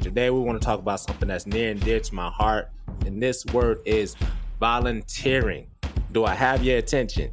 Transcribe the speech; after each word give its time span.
Today, 0.00 0.30
we 0.30 0.40
want 0.40 0.60
to 0.60 0.64
talk 0.64 0.78
about 0.78 1.00
something 1.00 1.28
that's 1.28 1.46
near 1.46 1.70
and 1.70 1.80
dear 1.80 2.00
to 2.00 2.14
my 2.14 2.30
heart, 2.30 2.70
and 3.04 3.20
this 3.20 3.44
word 3.46 3.80
is 3.84 4.14
volunteering. 4.60 5.68
Do 6.12 6.24
I 6.24 6.34
have 6.34 6.62
your 6.62 6.78
attention? 6.78 7.32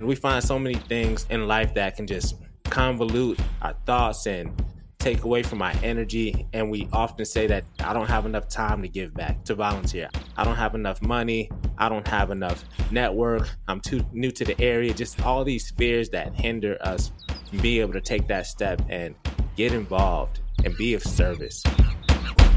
We 0.00 0.14
find 0.14 0.42
so 0.42 0.58
many 0.58 0.74
things 0.74 1.26
in 1.30 1.46
life 1.46 1.74
that 1.74 1.96
can 1.96 2.06
just 2.06 2.36
convolute 2.64 3.40
our 3.62 3.74
thoughts 3.86 4.26
and 4.26 4.52
take 4.98 5.22
away 5.22 5.42
from 5.42 5.62
our 5.62 5.72
energy. 5.82 6.46
And 6.52 6.70
we 6.70 6.88
often 6.92 7.24
say 7.24 7.46
that 7.46 7.64
I 7.80 7.92
don't 7.92 8.08
have 8.08 8.26
enough 8.26 8.48
time 8.48 8.82
to 8.82 8.88
give 8.88 9.14
back, 9.14 9.44
to 9.44 9.54
volunteer. 9.54 10.08
I 10.36 10.44
don't 10.44 10.56
have 10.56 10.74
enough 10.74 11.00
money. 11.00 11.50
I 11.78 11.88
don't 11.88 12.06
have 12.08 12.30
enough 12.30 12.64
network. 12.90 13.48
I'm 13.68 13.80
too 13.80 14.04
new 14.12 14.30
to 14.32 14.44
the 14.44 14.60
area. 14.60 14.92
Just 14.92 15.22
all 15.22 15.44
these 15.44 15.70
fears 15.70 16.10
that 16.10 16.34
hinder 16.34 16.76
us 16.80 17.12
from 17.48 17.58
being 17.60 17.80
able 17.80 17.92
to 17.92 18.00
take 18.00 18.26
that 18.28 18.46
step 18.46 18.82
and 18.88 19.14
get 19.56 19.72
involved 19.72 20.40
and 20.68 20.76
be 20.76 20.92
of 20.94 21.02
service. 21.02 21.62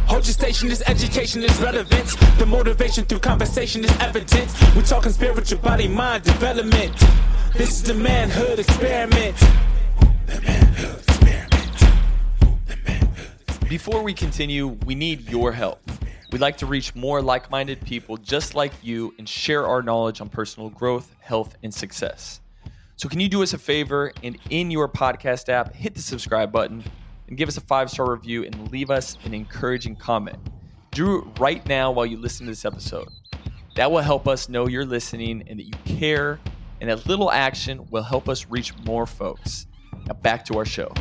Hold 0.05 0.25
your 0.25 0.33
station, 0.33 0.67
this 0.67 0.83
education 0.85 1.41
is 1.43 1.57
relevant. 1.61 2.07
The 2.37 2.45
motivation 2.45 3.05
through 3.05 3.19
conversation 3.19 3.85
is 3.85 3.99
evident. 3.99 4.53
We're 4.75 4.81
talking 4.81 5.13
spiritual 5.13 5.59
body 5.59 5.87
mind 5.87 6.23
development. 6.23 6.93
This 7.53 7.69
is 7.69 7.83
the 7.83 7.93
manhood 7.93 8.59
experiment. 8.59 9.37
The 10.25 10.41
manhood 10.41 10.99
experiment. 11.07 11.79
The 12.67 12.77
manhood 12.85 13.69
Before 13.69 14.03
we 14.03 14.13
continue, 14.13 14.67
we 14.85 14.93
need 14.93 15.29
your 15.29 15.53
help. 15.53 15.79
We'd 16.33 16.41
like 16.41 16.57
to 16.57 16.65
reach 16.65 16.93
more 16.95 17.21
like 17.21 17.49
minded 17.49 17.79
people 17.85 18.17
just 18.17 18.55
like 18.55 18.73
you 18.81 19.13
and 19.17 19.27
share 19.27 19.65
our 19.65 19.81
knowledge 19.81 20.19
on 20.19 20.27
personal 20.27 20.69
growth, 20.69 21.15
health, 21.21 21.55
and 21.63 21.73
success. 21.73 22.41
So, 22.97 23.09
can 23.09 23.19
you 23.19 23.29
do 23.29 23.41
us 23.41 23.53
a 23.53 23.57
favor 23.57 24.11
and 24.21 24.37
in 24.49 24.69
your 24.69 24.87
podcast 24.87 25.49
app, 25.49 25.73
hit 25.73 25.95
the 25.95 26.01
subscribe 26.01 26.51
button 26.51 26.83
and 27.31 27.37
give 27.37 27.47
us 27.47 27.55
a 27.55 27.61
five 27.61 27.89
star 27.89 28.11
review 28.11 28.43
and 28.43 28.69
leave 28.73 28.91
us 28.91 29.17
an 29.23 29.33
encouraging 29.33 29.95
comment? 29.95 30.37
Do 30.91 31.19
it 31.19 31.39
right 31.39 31.65
now 31.65 31.89
while 31.89 32.05
you 32.05 32.17
listen 32.17 32.45
to 32.45 32.51
this 32.51 32.65
episode. 32.65 33.07
That 33.77 33.89
will 33.89 34.01
help 34.01 34.27
us 34.27 34.49
know 34.49 34.67
you're 34.67 34.85
listening 34.85 35.45
and 35.47 35.57
that 35.57 35.63
you 35.63 35.71
care, 35.85 36.41
and 36.81 36.89
that 36.89 37.05
little 37.05 37.31
action 37.31 37.87
will 37.89 38.03
help 38.03 38.27
us 38.27 38.47
reach 38.47 38.77
more 38.79 39.05
folks. 39.05 39.65
Now, 40.07 40.13
back 40.15 40.43
to 40.47 40.57
our 40.57 40.65
show. 40.65 40.91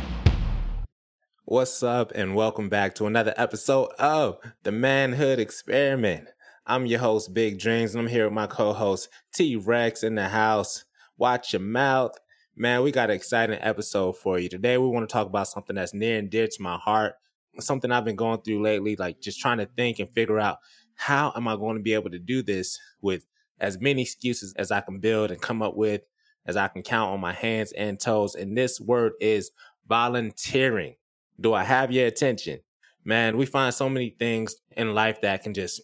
What's 1.43 1.83
up, 1.83 2.13
and 2.15 2.33
welcome 2.33 2.69
back 2.69 2.95
to 2.95 3.07
another 3.07 3.33
episode 3.35 3.89
of 3.99 4.37
the 4.63 4.71
Manhood 4.71 5.37
Experiment. 5.37 6.29
I'm 6.65 6.85
your 6.85 6.99
host, 6.99 7.33
B.I.G. 7.33 7.57
Dreamz, 7.57 7.91
and 7.91 7.99
I'm 7.99 8.07
here 8.07 8.23
with 8.23 8.33
my 8.33 8.47
co 8.47 8.71
host, 8.71 9.09
T 9.33 9.57
Rex, 9.57 10.01
in 10.01 10.15
the 10.15 10.29
house. 10.29 10.85
Watch 11.17 11.51
your 11.51 11.61
mouth. 11.61 12.17
Man, 12.57 12.83
we 12.83 12.91
got 12.91 13.09
an 13.09 13.15
exciting 13.15 13.57
episode 13.61 14.17
for 14.17 14.37
you. 14.37 14.49
Today, 14.49 14.77
we 14.77 14.85
want 14.87 15.07
to 15.07 15.11
talk 15.11 15.25
about 15.25 15.47
something 15.47 15.77
that's 15.77 15.93
near 15.93 16.19
and 16.19 16.29
dear 16.29 16.47
to 16.47 16.61
my 16.61 16.75
heart, 16.75 17.13
something 17.59 17.89
I've 17.89 18.03
been 18.03 18.17
going 18.17 18.41
through 18.41 18.61
lately, 18.61 18.97
like 18.97 19.21
just 19.21 19.39
trying 19.39 19.59
to 19.59 19.65
think 19.65 19.99
and 19.99 20.09
figure 20.09 20.37
out 20.37 20.57
how 20.95 21.31
am 21.35 21.47
I 21.47 21.55
going 21.55 21.77
to 21.77 21.81
be 21.81 21.93
able 21.93 22.09
to 22.09 22.19
do 22.19 22.43
this 22.43 22.77
with 23.01 23.25
as 23.57 23.79
many 23.79 24.01
excuses 24.01 24.53
as 24.57 24.69
I 24.69 24.81
can 24.81 24.99
build 24.99 25.31
and 25.31 25.41
come 25.41 25.61
up 25.61 25.77
with, 25.77 26.01
as 26.45 26.57
I 26.57 26.67
can 26.67 26.81
count 26.81 27.13
on 27.13 27.21
my 27.21 27.31
hands 27.31 27.71
and 27.71 27.97
toes. 27.97 28.35
And 28.35 28.57
this 28.57 28.81
word 28.81 29.13
is 29.21 29.51
volunteering. 29.87 30.95
Do 31.39 31.53
I 31.53 31.63
have 31.63 31.89
your 31.93 32.07
attention? 32.07 32.59
Man, 33.05 33.37
we 33.37 33.45
find 33.45 33.73
so 33.73 33.87
many 33.87 34.09
things 34.09 34.57
in 34.75 34.93
life 34.93 35.21
that 35.21 35.43
can 35.43 35.53
just 35.53 35.81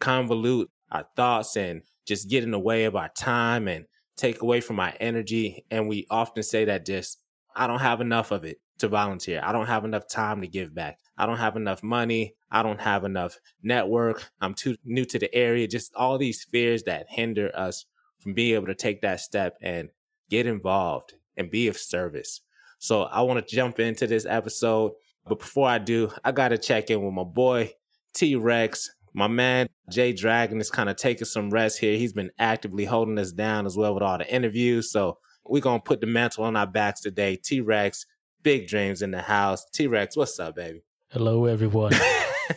convolute 0.00 0.68
our 0.90 1.06
thoughts 1.14 1.56
and 1.56 1.82
just 2.06 2.30
get 2.30 2.42
in 2.42 2.52
the 2.52 2.58
way 2.58 2.84
of 2.84 2.96
our 2.96 3.10
time 3.10 3.68
and 3.68 3.84
take 4.16 4.42
away 4.42 4.60
from 4.60 4.80
our 4.80 4.94
energy. 5.00 5.64
And 5.70 5.88
we 5.88 6.06
often 6.10 6.42
say 6.42 6.64
that 6.66 6.86
just, 6.86 7.18
I 7.54 7.66
don't 7.66 7.80
have 7.80 8.00
enough 8.00 8.30
of 8.30 8.44
it 8.44 8.60
to 8.78 8.88
volunteer. 8.88 9.40
I 9.42 9.52
don't 9.52 9.66
have 9.66 9.84
enough 9.84 10.08
time 10.08 10.40
to 10.42 10.46
give 10.46 10.74
back. 10.74 10.98
I 11.16 11.26
don't 11.26 11.38
have 11.38 11.56
enough 11.56 11.82
money. 11.82 12.34
I 12.50 12.62
don't 12.62 12.80
have 12.80 13.04
enough 13.04 13.38
network. 13.62 14.30
I'm 14.40 14.54
too 14.54 14.76
new 14.84 15.04
to 15.06 15.18
the 15.18 15.34
area. 15.34 15.66
Just 15.66 15.94
all 15.94 16.18
these 16.18 16.44
fears 16.44 16.82
that 16.84 17.06
hinder 17.08 17.50
us 17.54 17.86
from 18.20 18.34
being 18.34 18.54
able 18.54 18.66
to 18.66 18.74
take 18.74 19.02
that 19.02 19.20
step 19.20 19.56
and 19.62 19.88
get 20.28 20.46
involved 20.46 21.14
and 21.36 21.50
be 21.50 21.68
of 21.68 21.78
service. 21.78 22.40
So 22.78 23.04
I 23.04 23.22
want 23.22 23.46
to 23.46 23.54
jump 23.54 23.80
into 23.80 24.06
this 24.06 24.26
episode. 24.26 24.92
But 25.26 25.38
before 25.38 25.68
I 25.68 25.78
do, 25.78 26.12
I 26.24 26.32
got 26.32 26.48
to 26.48 26.58
check 26.58 26.90
in 26.90 27.02
with 27.02 27.14
my 27.14 27.24
boy, 27.24 27.72
T 28.14 28.36
Rex. 28.36 28.94
My 29.16 29.26
man, 29.28 29.68
Jay 29.90 30.12
Dragon, 30.12 30.60
is 30.60 30.70
kind 30.70 30.90
of 30.90 30.96
taking 30.96 31.24
some 31.24 31.48
rest 31.48 31.78
here. 31.78 31.96
He's 31.96 32.12
been 32.12 32.30
actively 32.38 32.84
holding 32.84 33.18
us 33.18 33.32
down 33.32 33.64
as 33.64 33.74
well 33.74 33.94
with 33.94 34.02
all 34.02 34.18
the 34.18 34.30
interviews. 34.30 34.92
So 34.92 35.16
we're 35.46 35.62
going 35.62 35.80
to 35.80 35.84
put 35.84 36.02
the 36.02 36.06
mantle 36.06 36.44
on 36.44 36.54
our 36.54 36.66
backs 36.66 37.00
today. 37.00 37.36
T 37.36 37.62
Rex, 37.62 38.04
big 38.42 38.68
dreams 38.68 39.00
in 39.00 39.12
the 39.12 39.22
house. 39.22 39.64
T 39.72 39.86
Rex, 39.86 40.18
what's 40.18 40.38
up, 40.38 40.56
baby? 40.56 40.82
Hello, 41.08 41.46
everyone. 41.46 41.94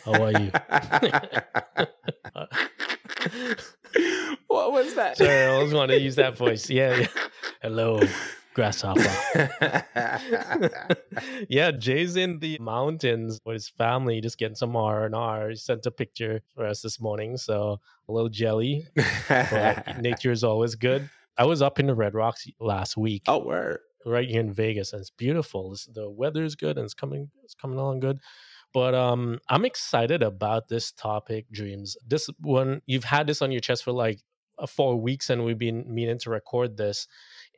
How 0.03 0.22
are 0.22 0.34
you? 0.34 0.52
what 4.48 4.74
was 4.74 4.96
that? 4.96 5.16
Sorry, 5.16 5.44
I 5.44 5.48
always 5.48 5.74
want 5.74 5.92
to 5.92 6.02
use 6.02 6.18
that 6.18 6.38
voice. 6.38 6.69
Yeah. 6.69 6.98
yeah. 6.98 7.08
Hello, 7.62 8.02
grasshopper. 8.54 9.02
yeah, 11.50 11.72
Jay's 11.72 12.16
in 12.16 12.40
the 12.40 12.58
mountains 12.60 13.40
with 13.46 13.56
his 13.56 13.70
family, 13.70 14.22
just 14.22 14.38
getting 14.38 14.56
some 14.56 14.76
R 14.76 15.06
and 15.06 15.16
R. 15.16 15.50
He 15.50 15.56
sent 15.56 15.86
a 15.86 15.92
picture 15.92 16.42
for 16.56 16.66
us 16.66 16.82
this 16.82 17.00
morning, 17.00 17.38
so 17.38 17.80
a 18.08 18.12
little 18.12 18.30
jelly. 18.30 18.86
Nature 20.00 20.32
is 20.32 20.44
always 20.44 20.76
good. 20.76 21.10
I 21.38 21.46
was 21.46 21.62
up 21.62 21.80
in 21.80 21.88
the 21.88 21.96
Red 21.96 22.14
Rocks 22.14 22.48
last 22.60 22.98
week. 22.98 23.24
oh, 23.28 23.40
word. 23.40 23.80
right 24.06 24.28
here 24.28 24.42
in 24.42 24.52
Vegas, 24.52 24.94
and 24.94 25.00
it's 25.00 25.12
beautiful. 25.12 25.74
It's, 25.74 25.86
the 25.86 26.10
is 26.36 26.56
good, 26.56 26.78
and 26.78 26.86
it's 26.86 26.94
coming 26.94 27.30
it's 27.44 27.56
coming 27.56 27.80
along 27.80 28.02
good. 28.02 28.20
But 28.74 28.94
um, 28.94 29.40
I'm 29.50 29.66
excited 29.66 30.22
about 30.22 30.68
this 30.68 30.92
topic, 30.92 31.46
dreams. 31.52 31.98
This 32.08 32.30
one 32.40 32.81
you've 32.86 33.04
had 33.04 33.26
this 33.26 33.42
on 33.42 33.52
your 33.52 33.62
chest 33.62 33.84
for 33.84 33.92
like 33.92 34.20
uh, 34.60 34.68
four 34.68 34.96
weeks, 34.98 35.30
and 35.30 35.44
we've 35.44 35.58
been 35.58 35.86
meaning 35.88 36.20
to 36.20 36.30
record 36.30 36.78
this. 36.78 37.08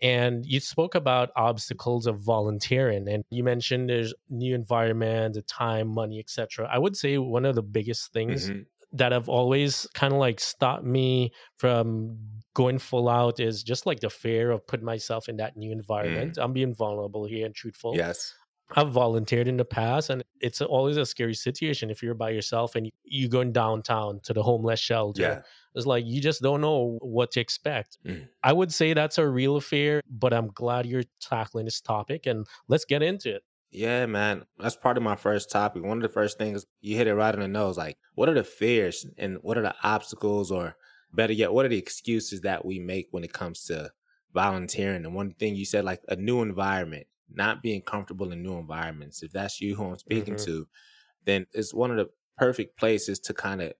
And 0.02 0.46
you 0.46 0.60
spoke 0.60 0.96
about 0.96 1.30
obstacles 1.36 2.08
of 2.08 2.20
volunteering, 2.20 3.08
and 3.08 3.24
you 3.30 3.44
mentioned 3.44 3.90
there's 3.90 4.14
new 4.30 4.56
environment, 4.56 5.36
the 5.36 5.44
time, 5.44 5.88
money, 5.90 6.20
etc. 6.20 6.68
I 6.72 6.80
would 6.80 6.96
say 6.98 7.18
one 7.18 7.46
of 7.46 7.56
the 7.56 7.62
biggest 7.64 8.12
things 8.12 8.50
Mhm. 8.50 8.66
that 8.94 9.12
have 9.12 9.30
always 9.30 9.88
kind 9.94 10.12
of 10.14 10.20
like 10.20 10.40
stopped 10.40 10.84
me 10.84 11.32
from 11.58 12.18
going 12.54 12.80
full 12.80 13.08
out 13.08 13.40
is 13.40 13.64
just 13.64 13.86
like 13.86 14.00
the 14.02 14.10
fear 14.10 14.52
of 14.52 14.66
putting 14.68 14.86
myself 14.86 15.30
in 15.30 15.38
that 15.38 15.56
new 15.56 15.72
environment. 15.72 16.38
I'm 16.38 16.52
being 16.52 16.74
vulnerable 16.76 17.26
here 17.26 17.46
and 17.46 17.56
truthful. 17.56 17.96
Yes. 17.96 18.34
I've 18.76 18.92
volunteered 18.92 19.48
in 19.48 19.58
the 19.58 19.66
past, 19.66 20.10
and 20.10 20.24
it's 20.40 20.62
always 20.62 20.98
a 20.98 21.06
scary 21.06 21.34
situation 21.34 21.90
if 21.90 22.02
you're 22.02 22.14
by 22.14 22.30
yourself 22.30 22.76
and 22.76 22.86
you, 22.88 22.92
you 23.04 23.28
going 23.28 23.52
downtown 23.52 24.20
to 24.24 24.34
the 24.34 24.44
homeless 24.44 24.80
shelter. 24.80 25.22
Yeah. 25.22 25.42
It's 25.76 25.86
like 25.86 26.06
you 26.06 26.22
just 26.22 26.42
don't 26.42 26.62
know 26.62 27.00
what 27.02 27.32
to 27.32 27.40
expect. 27.40 27.98
Mm. 28.06 28.28
I 28.44 28.54
would 28.54 28.74
say 28.74 28.94
that's 28.94 29.18
a 29.18 29.28
real 29.28 29.60
fear, 29.60 30.02
but 30.10 30.34
I'm 30.34 30.48
glad 30.48 30.86
you're 30.86 31.04
tackling 31.22 31.66
this 31.66 31.82
topic 31.82 32.26
and 32.26 32.46
let's 32.68 32.86
get 32.86 33.02
into 33.02 33.36
it. 33.36 33.44
Yeah, 33.72 34.06
man. 34.06 34.44
That's 34.60 34.76
part 34.76 34.98
of 34.98 35.04
my 35.04 35.16
first 35.16 35.50
topic. 35.50 35.84
One 35.84 35.98
of 35.98 36.04
the 36.04 36.10
first 36.10 36.38
things 36.38 36.66
you 36.82 36.98
hit 36.98 37.08
it 37.08 37.16
right 37.16 37.34
on 37.34 37.40
the 37.40 37.48
nose. 37.48 37.78
Like, 37.78 37.98
what 38.16 38.28
are 38.28 38.34
the 38.34 38.44
fears 38.44 39.06
and 39.18 39.38
what 39.42 39.58
are 39.58 39.62
the 39.62 39.76
obstacles, 39.82 40.52
or 40.52 40.76
better 41.14 41.32
yet, 41.32 41.54
what 41.54 41.66
are 41.66 41.70
the 41.70 41.78
excuses 41.78 42.42
that 42.42 42.66
we 42.66 42.80
make 42.80 43.08
when 43.12 43.24
it 43.24 43.32
comes 43.32 43.64
to 43.66 43.92
volunteering? 44.34 45.06
And 45.06 45.16
one 45.16 45.32
thing 45.32 45.56
you 45.56 45.66
said, 45.66 45.86
like 45.86 46.02
a 46.10 46.18
new 46.18 46.42
environment, 46.42 47.08
not 47.36 47.62
being 47.64 47.82
comfortable 47.82 48.32
in 48.32 48.44
new 48.44 48.58
environments. 48.58 49.24
If 49.24 49.32
that's 49.32 49.62
you 49.62 49.76
who 49.76 49.86
I'm 49.86 49.98
speaking 49.98 50.36
Mhm. 50.36 50.46
to, 50.46 50.68
then 51.26 51.48
it's 51.54 51.74
one 51.74 51.92
of 51.92 51.98
the 51.98 52.10
perfect 52.38 52.78
places 52.78 53.20
to 53.22 53.34
kind 53.34 53.62
of 53.62 53.74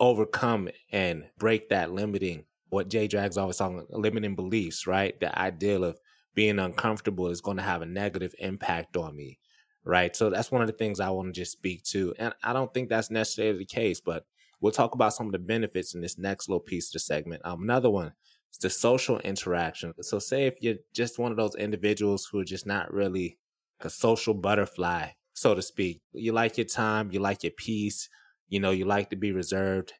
overcome 0.00 0.68
and 0.90 1.30
break 1.38 1.68
that 1.68 1.92
limiting, 1.92 2.44
what 2.70 2.88
Jay 2.88 3.06
Drag's 3.06 3.38
always 3.38 3.56
talking, 3.58 3.86
limiting 3.90 4.34
beliefs, 4.34 4.86
right? 4.86 5.18
The 5.20 5.36
ideal 5.38 5.84
of 5.84 6.00
being 6.34 6.58
uncomfortable 6.58 7.28
is 7.28 7.40
going 7.40 7.58
to 7.58 7.62
have 7.62 7.82
a 7.82 7.86
negative 7.86 8.34
impact 8.38 8.96
on 8.96 9.14
me, 9.14 9.38
right? 9.84 10.16
So 10.16 10.30
that's 10.30 10.50
one 10.50 10.62
of 10.62 10.66
the 10.66 10.72
things 10.72 10.98
I 10.98 11.10
want 11.10 11.28
to 11.28 11.40
just 11.40 11.52
speak 11.52 11.84
to. 11.84 12.14
And 12.18 12.34
I 12.42 12.52
don't 12.52 12.72
think 12.72 12.88
that's 12.88 13.10
necessarily 13.10 13.58
the 13.58 13.64
case, 13.66 14.00
but 14.00 14.26
we'll 14.60 14.72
talk 14.72 14.94
about 14.94 15.14
some 15.14 15.26
of 15.26 15.32
the 15.32 15.38
benefits 15.38 15.94
in 15.94 16.00
this 16.00 16.18
next 16.18 16.48
little 16.48 16.60
piece 16.60 16.88
of 16.88 16.94
the 16.94 16.98
segment. 17.00 17.42
Um, 17.44 17.62
another 17.62 17.90
one 17.90 18.12
the 18.58 18.70
social 18.70 19.18
interaction. 19.20 19.92
So 20.00 20.18
say 20.18 20.46
if 20.46 20.54
you're 20.60 20.76
just 20.92 21.18
one 21.18 21.30
of 21.30 21.36
those 21.36 21.54
individuals 21.56 22.26
who 22.26 22.38
are 22.40 22.44
just 22.44 22.66
not 22.66 22.92
really 22.92 23.38
a 23.80 23.90
social 23.90 24.34
butterfly, 24.34 25.08
so 25.32 25.54
to 25.54 25.62
speak. 25.62 26.02
You 26.12 26.32
like 26.32 26.58
your 26.58 26.66
time, 26.66 27.10
you 27.12 27.20
like 27.20 27.42
your 27.42 27.52
peace, 27.52 28.08
you 28.48 28.60
know, 28.60 28.70
you 28.70 28.84
like 28.84 29.10
to 29.10 29.16
be 29.16 29.32
reserved, 29.32 29.92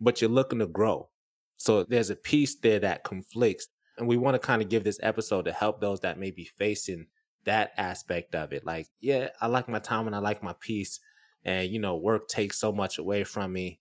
but 0.00 0.20
you're 0.20 0.30
looking 0.30 0.60
to 0.60 0.66
grow. 0.66 1.08
So 1.56 1.84
there's 1.84 2.10
a 2.10 2.16
piece 2.16 2.54
there 2.56 2.78
that 2.80 3.04
conflicts. 3.04 3.68
And 3.98 4.06
we 4.06 4.16
want 4.16 4.34
to 4.34 4.38
kind 4.38 4.62
of 4.62 4.68
give 4.68 4.84
this 4.84 5.00
episode 5.02 5.46
to 5.46 5.52
help 5.52 5.80
those 5.80 6.00
that 6.00 6.18
may 6.18 6.30
be 6.30 6.44
facing 6.44 7.06
that 7.44 7.72
aspect 7.76 8.34
of 8.34 8.52
it. 8.52 8.64
Like, 8.64 8.88
yeah, 9.00 9.28
I 9.40 9.46
like 9.46 9.68
my 9.68 9.78
time 9.78 10.06
and 10.06 10.14
I 10.14 10.18
like 10.18 10.42
my 10.42 10.54
peace. 10.60 11.00
And, 11.44 11.70
you 11.70 11.78
know, 11.78 11.96
work 11.96 12.28
takes 12.28 12.58
so 12.58 12.72
much 12.72 12.98
away 12.98 13.24
from 13.24 13.52
me. 13.52 13.80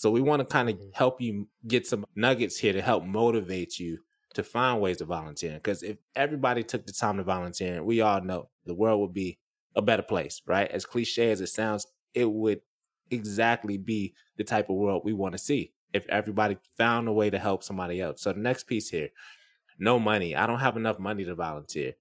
So 0.00 0.10
we 0.10 0.22
want 0.22 0.40
to 0.40 0.46
kind 0.46 0.70
of 0.70 0.76
Mhm. 0.76 0.94
help 0.94 1.20
you 1.20 1.46
get 1.66 1.86
some 1.86 2.06
nuggets 2.14 2.56
here 2.56 2.72
to 2.72 2.80
help 2.80 3.04
motivate 3.04 3.78
you 3.78 3.98
to 4.32 4.42
find 4.42 4.80
ways 4.80 4.96
to 4.96 5.04
volunteer. 5.04 5.52
Because 5.52 5.82
if 5.82 5.98
everybody 6.16 6.62
took 6.62 6.86
the 6.86 6.92
time 6.94 7.18
to 7.18 7.22
volunteer, 7.22 7.84
we 7.84 8.00
all 8.00 8.22
know 8.22 8.48
the 8.64 8.74
world 8.74 9.02
would 9.02 9.12
be 9.12 9.38
a 9.76 9.82
better 9.82 10.02
place, 10.02 10.40
right? 10.46 10.70
As 10.70 10.86
cliche 10.86 11.30
as 11.30 11.42
it 11.42 11.48
sounds, 11.48 11.86
it 12.14 12.24
would 12.24 12.62
exactly 13.10 13.76
be 13.76 14.14
the 14.38 14.44
type 14.44 14.70
of 14.70 14.76
world 14.76 15.02
we 15.04 15.12
want 15.12 15.32
to 15.32 15.38
see 15.38 15.74
if 15.92 16.08
everybody 16.08 16.56
found 16.78 17.06
a 17.06 17.12
way 17.12 17.28
to 17.28 17.38
help 17.38 17.62
somebody 17.62 18.00
else. 18.00 18.22
So 18.22 18.32
the 18.32 18.40
next 18.40 18.64
piece 18.64 18.88
here, 18.88 19.10
no 19.78 19.98
money. 19.98 20.34
I 20.34 20.46
don't 20.46 20.60
have 20.60 20.78
enough 20.78 20.98
money 20.98 21.26
to 21.26 21.34
volunteer. 21.34 21.92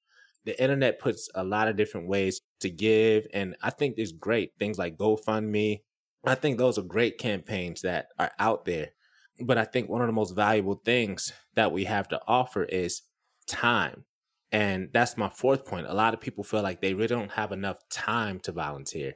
The 0.45 0.57
internet 0.61 0.99
puts 0.99 1.29
a 1.35 1.43
lot 1.43 1.67
of 1.67 1.75
different 1.75 2.07
ways 2.07 2.39
to 2.61 2.69
give, 2.69 3.27
and 3.33 3.57
I 3.61 3.71
think 3.71 3.95
it's 3.97 4.13
great. 4.13 4.53
Things 4.57 4.77
like 4.79 4.95
GoFundMe. 4.95 5.81
I 6.25 6.35
think 6.35 6.57
those 6.57 6.77
are 6.77 6.83
great 6.83 7.17
campaigns 7.17 7.81
that 7.81 8.07
are 8.17 8.31
out 8.39 8.65
there. 8.65 8.89
But 9.41 9.57
I 9.57 9.63
think 9.63 9.89
one 9.89 10.01
of 10.01 10.07
the 10.07 10.13
most 10.13 10.35
valuable 10.35 10.81
things 10.83 11.31
that 11.55 11.71
we 11.71 11.85
have 11.85 12.09
to 12.09 12.19
offer 12.27 12.63
is 12.63 13.03
time. 13.47 14.03
And 14.51 14.89
that's 14.93 15.17
my 15.17 15.29
fourth 15.29 15.65
point. 15.65 15.87
A 15.87 15.93
lot 15.93 16.13
of 16.13 16.19
people 16.19 16.43
feel 16.43 16.61
like 16.61 16.81
they 16.81 16.93
really 16.93 17.07
don't 17.07 17.31
have 17.31 17.51
enough 17.51 17.77
time 17.89 18.39
to 18.41 18.51
volunteer. 18.51 19.13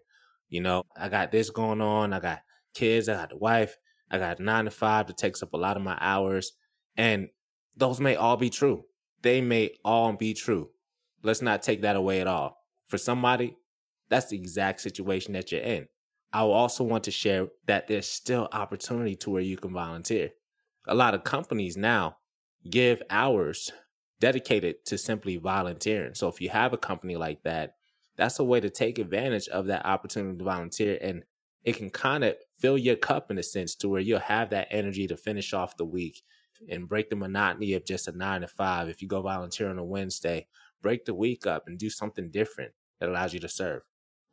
You 0.50 0.62
know, 0.62 0.84
I 0.96 1.10
got 1.10 1.32
this 1.32 1.50
going 1.50 1.82
on. 1.82 2.14
I 2.14 2.20
got 2.20 2.42
kids. 2.74 3.10
I 3.10 3.16
got 3.16 3.34
a 3.34 3.38
wife. 3.38 3.78
I 4.10 4.20
got 4.20 4.40
nine 4.40 4.66
to 4.66 4.72
five 4.72 5.08
that 5.08 5.18
takes 5.18 5.42
up 5.42 5.54
a 5.54 5.58
lot 5.58 5.76
of 5.76 5.84
my 5.84 5.98
hours. 6.00 6.54
And 6.96 7.30
those 7.76 8.00
may 8.00 8.16
all 8.16 8.38
be 8.38 8.50
true. 8.50 8.86
They 9.24 9.42
may 9.42 9.72
all 9.84 10.14
be 10.14 10.34
true. 10.34 10.70
Let's 11.24 11.42
not 11.42 11.64
take 11.64 11.82
that 11.82 11.96
away 11.96 12.22
at 12.22 12.28
all. 12.28 12.58
For 12.88 12.98
somebody, 12.98 13.58
that's 14.10 14.28
the 14.28 14.38
exact 14.38 14.82
situation 14.82 15.34
that 15.34 15.52
you're 15.52 15.62
in. 15.62 15.88
I 16.34 16.42
also 16.42 16.84
want 16.84 17.04
to 17.04 17.12
share 17.12 17.48
that 17.68 17.88
there's 17.88 18.08
still 18.08 18.50
opportunity 18.52 19.16
to 19.18 19.30
where 19.30 19.42
you 19.42 19.56
can 19.56 19.72
volunteer. 19.72 20.32
A 20.88 20.96
lot 20.96 21.14
of 21.14 21.24
companies 21.24 21.78
now 21.78 22.18
give 22.68 23.04
hours 23.10 23.72
dedicated 24.20 24.84
to 24.86 24.98
simply 24.98 25.38
volunteering. 25.38 26.16
So 26.16 26.28
if 26.28 26.42
you 26.42 26.50
have 26.50 26.74
a 26.74 26.78
company 26.78 27.16
like 27.16 27.44
that, 27.44 27.76
that's 28.18 28.40
a 28.40 28.44
way 28.44 28.60
to 28.60 28.70
take 28.70 28.98
advantage 28.98 29.48
of 29.50 29.68
that 29.68 29.86
opportunity 29.86 30.38
to 30.38 30.44
volunteer 30.44 30.98
and 31.02 31.24
it 31.64 31.78
can 31.78 31.90
kind 31.90 32.24
of 32.24 32.36
fill 32.60 32.78
your 32.78 32.96
cup 32.96 33.32
in 33.32 33.38
a 33.38 33.44
sense 33.44 33.76
to 33.76 33.88
where 33.88 34.02
you'll 34.02 34.20
have 34.20 34.50
that 34.50 34.68
energy 34.72 35.08
to 35.08 35.16
finish 35.16 35.54
off 35.54 35.78
the 35.78 35.86
week 35.86 36.22
and 36.70 36.90
break 36.90 37.10
the 37.10 37.16
monotony 37.16 37.74
of 37.74 37.86
just 37.86 38.08
a 38.08 38.12
nine 38.12 38.42
to 38.42 38.48
five. 38.48 38.90
If 38.90 39.02
you 39.02 39.08
go 39.08 39.22
volunteer 39.22 39.70
on 39.70 39.80
a 39.80 39.84
Wednesday, 39.84 40.48
break 40.82 41.06
the 41.06 41.14
week 41.14 41.46
up 41.46 41.68
and 41.68 41.78
do 41.78 41.90
something 41.90 42.32
different 42.32 42.74
that 43.00 43.10
allows 43.10 43.34
you 43.34 43.40
to 43.42 43.50
serve. 43.50 43.84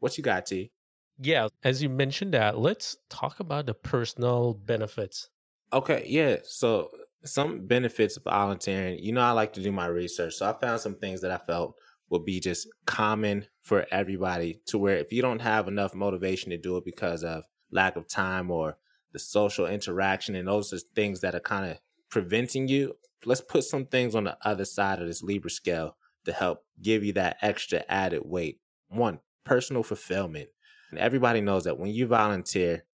What 0.01 0.17
you 0.19 0.25
got, 0.25 0.47
T? 0.47 0.73
Yeah, 1.23 1.49
as 1.63 1.83
you 1.83 1.91
mentioned 1.91 2.33
that, 2.33 2.59
let's 2.59 2.97
talk 3.11 3.41
about 3.41 3.67
the 3.67 3.75
personal 3.75 4.55
benefits. 4.55 5.29
Okay, 5.73 6.05
yeah. 6.07 6.37
So 6.45 6.91
some 7.25 7.67
benefits 7.67 8.17
of 8.17 8.25
volunteering. 8.25 8.99
You 9.01 9.13
know, 9.13 9.21
I 9.21 9.33
like 9.33 9.53
to 9.55 9.63
do 9.63 9.71
my 9.71 9.87
research. 9.87 10.35
So 10.35 10.49
I 10.49 10.55
found 10.55 10.81
some 10.81 10.95
things 10.95 11.21
that 11.21 11.31
I 11.31 11.37
felt 11.37 11.75
would 12.09 12.25
be 12.25 12.41
just 12.41 12.69
common 12.87 13.47
for 13.63 13.87
everybody 13.93 14.61
to 14.67 14.79
where 14.79 14.97
if 14.97 15.13
you 15.13 15.21
don't 15.21 15.41
have 15.41 15.69
enough 15.69 15.95
motivation 15.95 16.51
to 16.51 16.59
do 16.59 16.77
it 16.79 16.85
because 16.85 17.23
of 17.23 17.45
lack 17.71 17.97
of 17.97 18.09
time 18.09 18.51
or 18.51 18.79
the 19.13 19.19
social 19.19 19.67
interaction 19.67 20.35
and 20.35 20.49
those 20.49 20.73
are 20.73 20.79
things 20.95 21.21
that 21.21 21.35
are 21.35 21.41
kind 21.41 21.71
of 21.71 21.79
preventing 22.11 22.67
you, 22.67 22.95
let's 23.27 23.43
put 23.43 23.65
some 23.65 23.87
things 23.87 24.15
on 24.15 24.25
the 24.25 24.37
other 24.45 24.65
side 24.65 25.01
of 25.01 25.07
this 25.07 25.23
Libra 25.23 25.51
scale 25.51 25.97
to 26.25 26.33
help 26.33 26.65
give 26.81 27.05
you 27.05 27.13
that 27.13 27.37
extra 27.43 27.85
added 27.89 28.23
weight. 28.25 28.59
One, 28.89 29.21
personal 29.45 29.83
fulfillment. 29.83 30.49
And 30.91 30.99
everybody 30.99 31.41
knows 31.41 31.65
that 31.65 31.79
when 31.79 31.91
you 31.91 32.07
volunteer, 32.07 32.85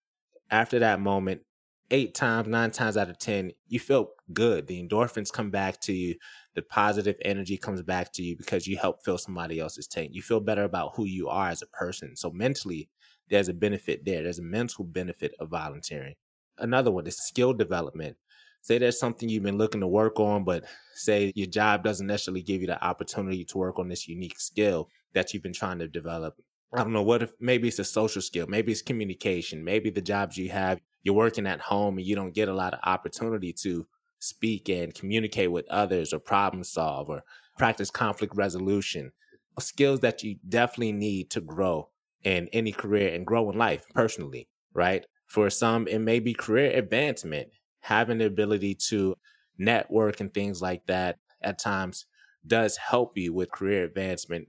after 0.50 0.78
that 0.78 1.00
moment, 1.00 1.42
eight 1.90 2.14
times, 2.14 2.48
nine 2.48 2.70
times 2.70 2.96
out 2.96 3.10
of 3.10 3.18
10, 3.18 3.52
you 3.68 3.78
feel 3.78 4.10
good. 4.32 4.66
The 4.66 4.82
endorphins 4.82 5.32
come 5.32 5.50
back 5.50 5.80
to 5.82 5.92
you. 5.92 6.16
The 6.54 6.62
positive 6.62 7.16
energy 7.22 7.56
comes 7.56 7.82
back 7.82 8.12
to 8.14 8.22
you 8.22 8.36
because 8.36 8.66
you 8.66 8.76
help 8.76 9.04
fill 9.04 9.18
somebody 9.18 9.60
else's 9.60 9.86
tank. 9.86 10.10
You 10.12 10.22
feel 10.22 10.40
better 10.40 10.64
about 10.64 10.92
who 10.96 11.04
you 11.04 11.28
are 11.28 11.48
as 11.48 11.62
a 11.62 11.66
person. 11.66 12.16
So 12.16 12.30
mentally, 12.30 12.88
there's 13.28 13.48
a 13.48 13.54
benefit 13.54 14.04
there. 14.04 14.22
There's 14.22 14.38
a 14.38 14.42
mental 14.42 14.84
benefit 14.84 15.34
of 15.38 15.50
volunteering. 15.50 16.14
Another 16.58 16.90
one 16.90 17.06
is 17.06 17.18
skill 17.18 17.52
development. 17.52 18.16
Say 18.62 18.78
there's 18.78 18.98
something 18.98 19.28
you've 19.28 19.44
been 19.44 19.58
looking 19.58 19.80
to 19.80 19.86
work 19.86 20.18
on, 20.18 20.42
but 20.42 20.64
say 20.94 21.32
your 21.36 21.46
job 21.46 21.84
doesn't 21.84 22.06
necessarily 22.06 22.42
give 22.42 22.62
you 22.62 22.66
the 22.66 22.84
opportunity 22.84 23.44
to 23.44 23.58
work 23.58 23.78
on 23.78 23.88
this 23.88 24.08
unique 24.08 24.40
skill 24.40 24.88
that 25.14 25.32
you've 25.32 25.42
been 25.42 25.52
trying 25.52 25.78
to 25.78 25.86
develop. 25.86 26.34
I 26.74 26.82
don't 26.82 26.92
know 26.92 27.02
what 27.02 27.22
if 27.22 27.32
maybe 27.40 27.68
it's 27.68 27.78
a 27.78 27.84
social 27.84 28.20
skill, 28.20 28.46
maybe 28.48 28.72
it's 28.72 28.82
communication, 28.82 29.64
maybe 29.64 29.90
the 29.90 30.00
jobs 30.02 30.36
you 30.36 30.50
have, 30.50 30.80
you're 31.02 31.14
working 31.14 31.46
at 31.46 31.60
home 31.60 31.96
and 31.98 32.06
you 32.06 32.14
don't 32.16 32.34
get 32.34 32.48
a 32.48 32.54
lot 32.54 32.74
of 32.74 32.80
opportunity 32.82 33.52
to 33.62 33.86
speak 34.18 34.68
and 34.68 34.94
communicate 34.94 35.52
with 35.52 35.68
others 35.68 36.12
or 36.12 36.18
problem 36.18 36.64
solve 36.64 37.08
or 37.08 37.22
practice 37.56 37.90
conflict 37.90 38.34
resolution. 38.34 39.12
Uh, 39.56 39.60
skills 39.60 40.00
that 40.00 40.22
you 40.22 40.36
definitely 40.48 40.92
need 40.92 41.30
to 41.30 41.40
grow 41.40 41.88
in 42.24 42.48
any 42.52 42.72
career 42.72 43.14
and 43.14 43.26
grow 43.26 43.48
in 43.50 43.56
life 43.56 43.84
personally, 43.94 44.48
right? 44.74 45.06
For 45.26 45.48
some, 45.50 45.86
it 45.86 46.00
may 46.00 46.18
be 46.18 46.34
career 46.34 46.76
advancement, 46.76 47.50
having 47.80 48.18
the 48.18 48.26
ability 48.26 48.74
to 48.88 49.16
network 49.56 50.20
and 50.20 50.32
things 50.34 50.60
like 50.60 50.84
that 50.86 51.18
at 51.40 51.58
times 51.58 52.06
does 52.46 52.76
help 52.76 53.16
you 53.16 53.32
with 53.32 53.50
career 53.50 53.84
advancement. 53.84 54.48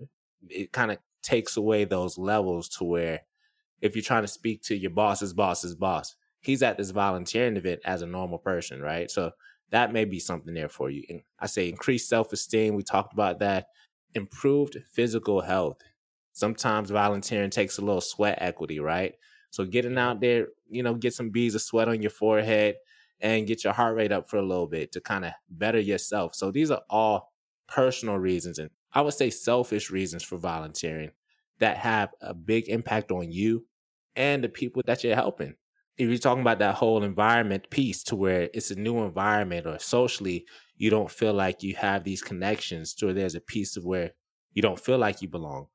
It 0.49 0.71
kind 0.71 0.91
of 0.91 0.97
takes 1.23 1.57
away 1.57 1.83
those 1.83 2.17
levels 2.17 2.69
to 2.69 2.83
where 2.83 3.21
if 3.81 3.95
you're 3.95 4.03
trying 4.03 4.23
to 4.23 4.27
speak 4.27 4.61
to 4.63 4.75
your 4.75 4.91
boss's 4.91 5.33
boss's 5.33 5.75
boss, 5.75 6.15
he's 6.39 6.63
at 6.63 6.77
this 6.77 6.91
volunteering 6.91 7.57
event 7.57 7.81
as 7.85 8.01
a 8.01 8.07
normal 8.07 8.37
person, 8.37 8.81
right? 8.81 9.09
So 9.11 9.31
that 9.71 9.93
may 9.93 10.05
be 10.05 10.19
something 10.19 10.53
there 10.53 10.69
for 10.69 10.89
you. 10.89 11.03
And 11.09 11.21
I 11.39 11.47
say 11.47 11.69
increased 11.69 12.09
self 12.09 12.31
esteem. 12.31 12.75
We 12.75 12.83
talked 12.83 13.13
about 13.13 13.39
that. 13.39 13.67
Improved 14.13 14.77
physical 14.91 15.41
health. 15.41 15.77
Sometimes 16.33 16.89
volunteering 16.89 17.49
takes 17.49 17.77
a 17.77 17.81
little 17.81 18.01
sweat 18.01 18.37
equity, 18.41 18.79
right? 18.79 19.15
So 19.49 19.65
getting 19.65 19.91
mm-hmm. 19.91 19.99
out 19.99 20.21
there, 20.21 20.47
you 20.69 20.83
know, 20.83 20.93
get 20.93 21.13
some 21.13 21.29
beads 21.29 21.55
of 21.55 21.61
sweat 21.61 21.87
on 21.87 22.01
your 22.01 22.11
forehead 22.11 22.75
and 23.19 23.47
get 23.47 23.63
your 23.63 23.73
heart 23.73 23.95
rate 23.95 24.11
up 24.11 24.29
for 24.29 24.37
a 24.37 24.45
little 24.45 24.67
bit 24.67 24.91
to 24.91 25.01
kind 25.01 25.25
of 25.25 25.31
better 25.49 25.79
yourself. 25.79 26.35
So 26.35 26.51
these 26.51 26.71
are 26.71 26.81
all 26.89 27.33
personal 27.67 28.17
reasons 28.17 28.59
and 28.59 28.69
I 28.97 29.01
would 29.01 29.13
say 29.13 29.29
selfish 29.29 29.91
reasons 29.91 30.23
for 30.23 30.37
volunteering 30.39 31.11
that 31.59 31.77
have 31.77 32.15
a 32.19 32.33
big 32.33 32.67
impact 32.67 33.11
on 33.11 33.31
you 33.31 33.67
and 34.15 34.43
the 34.43 34.49
people 34.49 34.81
that 34.87 35.03
you're 35.03 35.13
helping. 35.13 35.53
If 35.99 36.09
you're 36.09 36.17
talking 36.17 36.41
about 36.41 36.57
that 36.59 36.73
whole 36.73 37.03
environment 37.03 37.69
piece 37.69 38.01
to 38.05 38.15
where 38.15 38.49
it's 38.55 38.71
a 38.71 38.75
new 38.75 39.03
environment 39.03 39.67
or 39.67 39.77
socially, 39.77 40.47
you 40.77 40.89
don't 40.89 41.11
feel 41.11 41.33
like 41.33 41.61
you 41.61 41.75
have 41.75 42.05
these 42.05 42.23
connections 42.23 42.95
to 42.95 43.05
where 43.05 43.13
there's 43.13 43.35
a 43.35 43.39
piece 43.39 43.77
of 43.77 43.85
where 43.85 44.13
you 44.53 44.63
don't 44.63 44.79
feel 44.79 44.97
like 44.97 45.21
you 45.21 45.27
belong. 45.27 45.67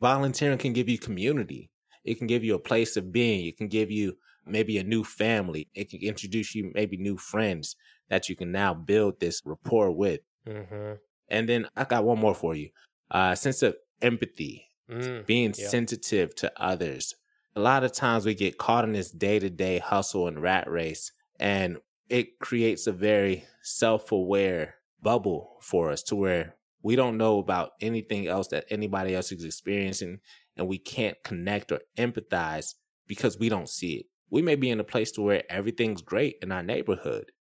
Volunteering 0.00 0.58
can 0.58 0.72
give 0.72 0.88
you 0.88 0.98
community. 0.98 1.70
It 2.02 2.18
can 2.18 2.26
give 2.26 2.42
you 2.42 2.56
a 2.56 2.58
place 2.58 2.96
of 2.96 3.12
being. 3.12 3.46
It 3.46 3.56
can 3.56 3.68
give 3.68 3.92
you 3.92 4.16
maybe 4.44 4.78
a 4.78 4.82
new 4.82 5.04
family. 5.04 5.68
It 5.74 5.90
can 5.90 6.00
introduce 6.00 6.56
you 6.56 6.72
maybe 6.74 6.96
new 6.96 7.18
friends 7.18 7.76
that 8.08 8.28
you 8.28 8.34
can 8.34 8.50
now 8.50 8.74
build 8.74 9.20
this 9.20 9.42
rapport 9.44 9.92
with. 9.92 10.22
Mm-hmm. 10.44 10.94
And 11.28 11.48
then 11.48 11.66
I 11.76 11.84
got 11.84 12.04
one 12.04 12.18
more 12.18 12.34
for 12.34 12.54
you. 12.54 12.70
Uh, 13.10 13.34
sense 13.34 13.62
of 13.62 13.76
empathy, 14.02 14.70
Mm. 14.90 15.24
being 15.24 15.54
yeah. 15.56 15.68
sensitive 15.68 16.34
to 16.36 16.52
others. 16.60 17.14
A 17.56 17.60
lot 17.60 17.84
of 17.84 17.92
times 17.92 18.26
we 18.26 18.34
get 18.34 18.58
caught 18.58 18.84
in 18.84 18.92
this 18.92 19.10
day 19.10 19.38
to 19.38 19.48
day 19.48 19.78
hustle 19.78 20.28
and 20.28 20.42
rat 20.42 20.68
race, 20.68 21.10
and 21.40 21.78
it 22.10 22.38
creates 22.38 22.86
a 22.86 22.92
very 22.92 23.44
self 23.62 24.12
aware 24.12 24.74
bubble 25.00 25.56
for 25.62 25.90
us 25.90 26.02
to 26.04 26.16
where 26.16 26.56
we 26.82 26.96
don't 26.96 27.16
know 27.16 27.38
about 27.38 27.72
anything 27.80 28.26
else 28.26 28.48
that 28.48 28.66
anybody 28.68 29.14
else 29.14 29.32
is 29.32 29.44
experiencing, 29.44 30.20
and 30.56 30.68
we 30.68 30.76
can't 30.78 31.16
connect 31.24 31.72
or 31.72 31.80
empathize 31.96 32.74
because 33.06 33.38
we 33.38 33.48
don't 33.48 33.68
see 33.70 33.94
it. 33.94 34.06
We 34.28 34.42
may 34.42 34.56
be 34.56 34.68
in 34.68 34.80
a 34.80 34.84
place 34.84 35.12
to 35.12 35.22
where 35.22 35.44
everything's 35.50 36.02
great 36.02 36.36
in 36.42 36.52
our 36.52 36.62
neighborhood. 36.62 37.32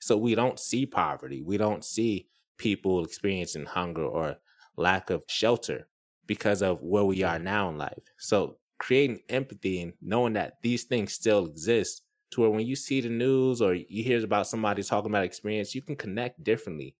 So 0.00 0.16
we 0.18 0.34
don't 0.34 0.58
see 0.58 0.84
poverty. 0.84 1.40
We 1.42 1.56
don't 1.56 1.84
see 1.84 2.28
people 2.60 3.02
experiencing 3.02 3.64
hunger 3.64 4.04
or 4.04 4.36
lack 4.76 5.08
of 5.08 5.24
shelter 5.28 5.88
because 6.26 6.60
of 6.60 6.78
where 6.82 7.04
we 7.04 7.22
are 7.22 7.38
now 7.38 7.70
in 7.70 7.78
life. 7.78 8.02
So 8.18 8.58
creating 8.78 9.20
empathy 9.30 9.80
and 9.80 9.94
knowing 10.02 10.34
that 10.34 10.58
these 10.62 10.84
things 10.84 11.14
still 11.14 11.46
exist 11.46 12.02
to 12.32 12.42
where 12.42 12.50
when 12.50 12.66
you 12.66 12.76
see 12.76 13.00
the 13.00 13.08
news 13.08 13.62
or 13.62 13.72
you 13.72 14.04
hear 14.04 14.22
about 14.22 14.46
somebody 14.46 14.82
talking 14.82 15.10
about 15.10 15.24
experience, 15.24 15.74
you 15.74 15.80
can 15.80 15.96
connect 15.96 16.44
differently. 16.44 16.94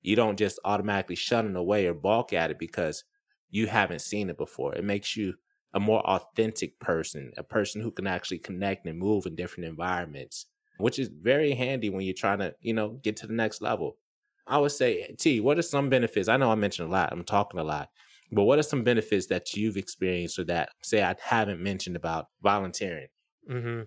You 0.00 0.16
don't 0.16 0.38
just 0.38 0.58
automatically 0.64 1.14
shun 1.14 1.46
it 1.46 1.56
away 1.56 1.86
or 1.86 1.92
balk 1.92 2.32
at 2.32 2.50
it 2.50 2.58
because 2.58 3.04
you 3.50 3.66
haven't 3.66 4.00
seen 4.00 4.30
it 4.30 4.38
before. 4.38 4.74
It 4.74 4.84
makes 4.84 5.14
you 5.14 5.34
a 5.74 5.80
more 5.80 6.00
authentic 6.06 6.80
person, 6.80 7.32
a 7.36 7.42
person 7.42 7.82
who 7.82 7.90
can 7.90 8.06
actually 8.06 8.38
connect 8.38 8.86
and 8.86 8.98
move 8.98 9.26
in 9.26 9.34
different 9.34 9.68
environments, 9.68 10.46
which 10.78 10.98
is 10.98 11.08
very 11.08 11.52
handy 11.52 11.90
when 11.90 12.00
you're 12.00 12.14
trying 12.14 12.38
to, 12.38 12.54
you 12.62 12.72
know, 12.72 12.98
get 13.02 13.16
to 13.18 13.26
the 13.26 13.34
next 13.34 13.60
level. 13.60 13.98
I 14.46 14.58
would 14.58 14.72
say, 14.72 15.14
T, 15.18 15.40
what 15.40 15.58
are 15.58 15.62
some 15.62 15.88
benefits? 15.88 16.28
I 16.28 16.36
know 16.36 16.50
I 16.50 16.54
mentioned 16.54 16.88
a 16.88 16.92
lot, 16.92 17.12
I'm 17.12 17.24
talking 17.24 17.60
a 17.60 17.64
lot, 17.64 17.88
but 18.32 18.44
what 18.44 18.58
are 18.58 18.62
some 18.62 18.84
benefits 18.84 19.26
that 19.26 19.54
you've 19.54 19.76
experienced 19.76 20.38
or 20.38 20.44
that, 20.44 20.70
say, 20.82 21.02
I 21.02 21.14
haven't 21.20 21.60
mentioned 21.60 21.96
about 21.96 22.26
volunteering? 22.42 23.08
Mm-hmm. 23.50 23.82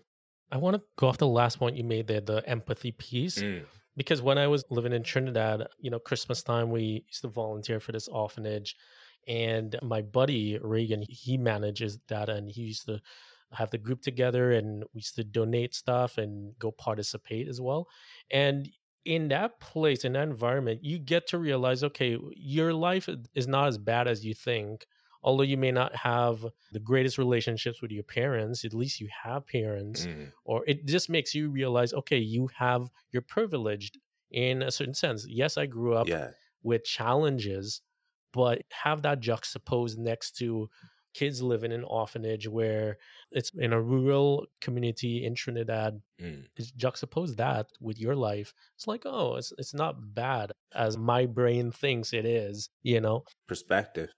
I 0.52 0.58
want 0.58 0.76
to 0.76 0.82
go 0.98 1.08
off 1.08 1.18
the 1.18 1.28
last 1.28 1.60
point 1.60 1.78
you 1.78 1.84
made 1.84 2.08
there, 2.08 2.22
the 2.22 2.44
empathy 2.48 2.92
piece. 2.92 3.40
Mm. 3.40 3.64
Because 3.96 4.22
when 4.22 4.38
I 4.38 4.48
was 4.48 4.64
living 4.70 4.94
in 4.94 5.04
Trinidad, 5.04 5.68
you 5.78 5.92
know, 5.92 6.00
Christmas 6.00 6.42
time, 6.42 6.72
we 6.72 7.04
used 7.08 7.22
to 7.22 7.28
volunteer 7.28 7.80
for 7.80 7.92
this 7.92 8.08
orphanage. 8.08 8.76
And 9.28 9.78
my 9.84 10.02
buddy 10.02 10.58
Reagan, 10.62 11.04
he 11.08 11.38
manages 11.38 12.00
that 12.08 12.30
and 12.30 12.50
he 12.50 12.62
used 12.62 12.86
to 12.86 13.02
have 13.52 13.70
the 13.72 13.78
group 13.78 14.02
together 14.02 14.54
and 14.54 14.84
we 14.94 15.00
used 15.00 15.16
to 15.16 15.24
donate 15.24 15.76
stuff 15.76 16.18
and 16.18 16.58
go 16.60 16.72
participate 16.72 17.48
as 17.48 17.60
well. 17.60 17.88
And 18.32 18.70
in 19.06 19.30
that 19.30 19.60
place, 19.60 20.06
in 20.06 20.14
that 20.14 20.24
environment, 20.28 20.84
you 20.84 21.00
get 21.00 21.28
to 21.28 21.38
realize 21.38 21.84
okay, 21.84 22.18
your 22.36 22.74
life 22.74 23.10
is 23.36 23.48
not 23.48 23.68
as 23.68 23.78
bad 23.78 24.08
as 24.08 24.26
you 24.26 24.34
think. 24.34 24.86
Although 25.24 25.44
you 25.44 25.58
may 25.58 25.72
not 25.72 25.96
have 25.96 26.46
the 26.72 26.80
greatest 26.80 27.18
relationships 27.18 27.82
with 27.82 27.92
your 27.92 28.04
parents, 28.04 28.64
at 28.64 28.74
least 28.74 29.02
you 29.02 29.10
have 29.24 29.46
parents, 29.48 30.08
Mm. 30.08 30.32
or 30.46 30.64
it 30.68 30.86
just 30.86 31.10
makes 31.10 31.36
you 31.36 31.50
realize 31.50 31.94
okay, 31.94 32.18
you 32.18 32.48
have, 32.56 32.90
you're 33.12 33.22
privileged 33.22 34.00
in 34.32 34.62
a 34.62 34.72
certain 34.72 34.94
sense. 34.94 35.26
Yes, 35.28 35.58
I 35.58 35.66
grew 35.66 35.94
up 35.96 36.12
Yeah. 36.12 36.34
with 36.64 36.84
challenges, 36.84 37.82
but 38.32 38.62
have 38.72 39.02
that 39.04 39.20
juxtaposed 39.20 39.98
next 39.98 40.34
to 40.38 40.70
kids 41.14 41.42
living 41.42 41.72
in 41.72 41.80
an 41.82 41.86
orphanage 41.86 42.48
where 42.48 42.98
it's 43.32 43.52
in 43.56 43.74
a 43.74 43.82
rural 43.82 44.48
community 44.62 45.26
in 45.26 45.36
Trinidad. 45.36 46.02
Mm. 46.20 46.50
Juxtapose 46.78 47.36
that 47.38 47.68
with 47.80 48.00
your 48.00 48.16
life. 48.16 48.54
It's 48.76 48.88
like, 48.88 49.04
oh, 49.06 49.36
it's 49.38 49.54
it's 49.58 49.74
not 49.74 50.14
bad 50.14 50.52
as 50.76 50.98
my 50.98 51.26
brain 51.26 51.72
thinks 51.72 52.14
it 52.14 52.26
is, 52.26 52.70
you 52.84 53.00
know. 53.02 53.24
Perspective. 53.48 54.14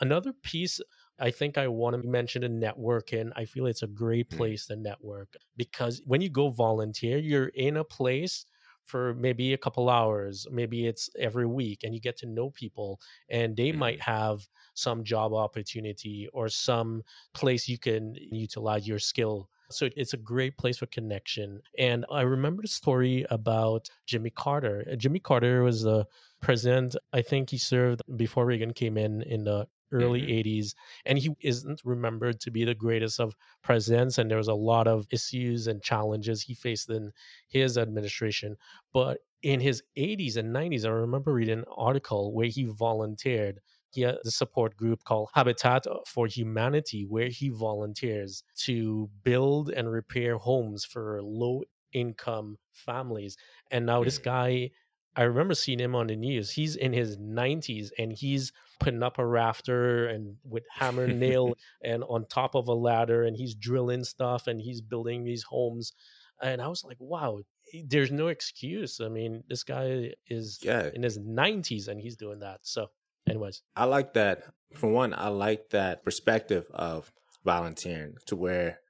Another 0.00 0.32
piece 0.32 0.80
I 1.18 1.30
think 1.30 1.56
I 1.56 1.68
want 1.68 1.94
to 2.00 2.08
mention 2.08 2.42
in 2.42 2.58
networking. 2.60 3.32
I 3.36 3.44
feel 3.44 3.66
it's 3.66 3.82
a 3.82 3.86
great 3.86 4.28
Mm. 4.30 4.36
place 4.36 4.66
to 4.66 4.76
network 4.76 5.36
because 5.56 6.02
when 6.04 6.20
you 6.20 6.28
go 6.28 6.48
volunteer, 6.50 7.18
you're 7.18 7.48
in 7.48 7.76
a 7.76 7.84
place 7.84 8.44
for 8.84 9.14
maybe 9.14 9.54
a 9.54 9.58
couple 9.58 9.88
hours, 9.88 10.46
maybe 10.50 10.86
it's 10.86 11.08
every 11.18 11.46
week, 11.46 11.84
and 11.84 11.94
you 11.94 12.00
get 12.00 12.16
to 12.18 12.26
know 12.26 12.50
people, 12.50 13.00
and 13.28 13.56
they 13.56 13.72
might 13.72 14.00
mm-hmm. 14.00 14.10
have 14.10 14.46
some 14.74 15.04
job 15.04 15.32
opportunity 15.32 16.28
or 16.32 16.48
some 16.48 17.02
place 17.34 17.68
you 17.68 17.78
can 17.78 18.14
utilize 18.14 18.86
your 18.88 18.98
skill. 18.98 19.48
So 19.70 19.88
it's 19.96 20.12
a 20.12 20.18
great 20.18 20.56
place 20.58 20.78
for 20.78 20.86
connection. 20.86 21.60
And 21.78 22.04
I 22.10 22.22
remember 22.22 22.62
the 22.62 22.68
story 22.68 23.24
about 23.30 23.88
Jimmy 24.06 24.30
Carter. 24.30 24.84
Jimmy 24.96 25.18
Carter 25.18 25.62
was 25.62 25.82
the 25.82 26.06
president, 26.42 26.96
I 27.12 27.22
think 27.22 27.50
he 27.50 27.58
served 27.58 28.02
before 28.16 28.44
Reagan 28.44 28.72
came 28.72 28.98
in 28.98 29.22
in 29.22 29.44
the 29.44 29.66
early 29.92 30.22
Mhm. 30.22 30.32
80s 30.32 30.74
and 31.04 31.18
he 31.18 31.30
isn't 31.40 31.80
remembered 31.84 32.40
to 32.40 32.50
be 32.50 32.64
the 32.64 32.74
greatest 32.74 33.20
of 33.20 33.34
presidents 33.62 34.18
and 34.18 34.30
there 34.30 34.38
was 34.38 34.48
a 34.48 34.54
lot 34.54 34.86
of 34.88 35.06
issues 35.10 35.66
and 35.66 35.82
challenges 35.82 36.42
he 36.42 36.54
faced 36.54 36.90
in 36.90 37.12
his 37.48 37.76
administration 37.78 38.56
but 38.92 39.20
in 39.42 39.60
his 39.60 39.82
80s 39.96 40.36
and 40.36 40.52
90s 40.52 40.84
i 40.84 40.88
remember 40.90 41.32
reading 41.32 41.58
an 41.60 41.64
article 41.76 42.32
where 42.32 42.46
he 42.48 42.64
volunteered 42.64 43.60
he 43.90 44.02
had 44.02 44.18
the 44.24 44.30
support 44.30 44.76
group 44.76 45.04
called 45.04 45.28
habitat 45.34 45.84
for 46.06 46.26
humanity 46.26 47.04
where 47.04 47.28
he 47.28 47.48
volunteers 47.48 48.44
to 48.56 49.10
build 49.22 49.70
and 49.70 49.90
repair 49.90 50.36
homes 50.38 50.84
for 50.84 51.22
low 51.22 51.62
income 51.92 52.56
families 52.72 53.36
and 53.70 53.84
now 53.84 54.02
this 54.02 54.16
Mm. 54.16 54.18
guy 54.18 54.70
I 55.14 55.22
remember 55.22 55.54
seeing 55.54 55.78
him 55.78 55.94
on 55.94 56.06
the 56.06 56.16
news. 56.16 56.50
He's 56.52 56.74
in 56.74 56.92
his 56.92 57.18
90s 57.18 57.92
and 57.98 58.12
he's 58.12 58.52
putting 58.80 59.02
up 59.02 59.18
a 59.18 59.26
rafter 59.26 60.06
and 60.06 60.38
with 60.42 60.64
hammer 60.70 61.04
and 61.04 61.20
nail 61.20 61.54
and 61.84 62.02
on 62.04 62.26
top 62.26 62.54
of 62.54 62.66
a 62.68 62.74
ladder 62.74 63.24
and 63.24 63.36
he's 63.36 63.54
drilling 63.54 64.04
stuff 64.04 64.46
and 64.46 64.60
he's 64.60 64.80
building 64.80 65.24
these 65.24 65.42
homes. 65.42 65.92
And 66.40 66.62
I 66.62 66.68
was 66.68 66.82
like, 66.82 66.96
wow, 66.98 67.40
there's 67.84 68.10
no 68.10 68.28
excuse. 68.28 69.00
I 69.00 69.08
mean, 69.08 69.44
this 69.48 69.64
guy 69.64 70.14
is 70.26 70.58
Yeah. 70.62 70.90
in 70.94 71.02
his 71.02 71.18
90s 71.18 71.88
and 71.88 72.00
he's 72.00 72.16
doing 72.16 72.40
that. 72.40 72.60
So, 72.62 72.88
anyways, 73.28 73.62
I 73.76 73.84
like 73.84 74.14
that. 74.14 74.44
For 74.74 74.90
one, 74.90 75.12
I 75.12 75.28
like 75.28 75.70
that 75.70 76.04
perspective 76.04 76.66
of 76.72 77.12
volunteering 77.44 78.16
to 78.26 78.36
where 78.36 78.80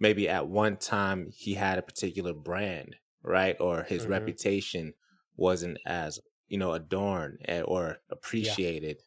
maybe 0.00 0.28
at 0.28 0.48
one 0.48 0.76
time 0.76 1.30
he 1.32 1.54
had 1.54 1.78
a 1.78 1.82
particular 1.82 2.32
brand, 2.32 2.96
right? 3.22 3.56
Or 3.60 3.84
his 3.84 4.04
Mhm. 4.04 4.10
reputation 4.10 4.94
wasn't 5.38 5.78
as, 5.86 6.18
you 6.48 6.58
know, 6.58 6.72
adorned 6.72 7.38
eh, 7.46 7.62
or 7.62 7.98
appreciated. 8.10 8.98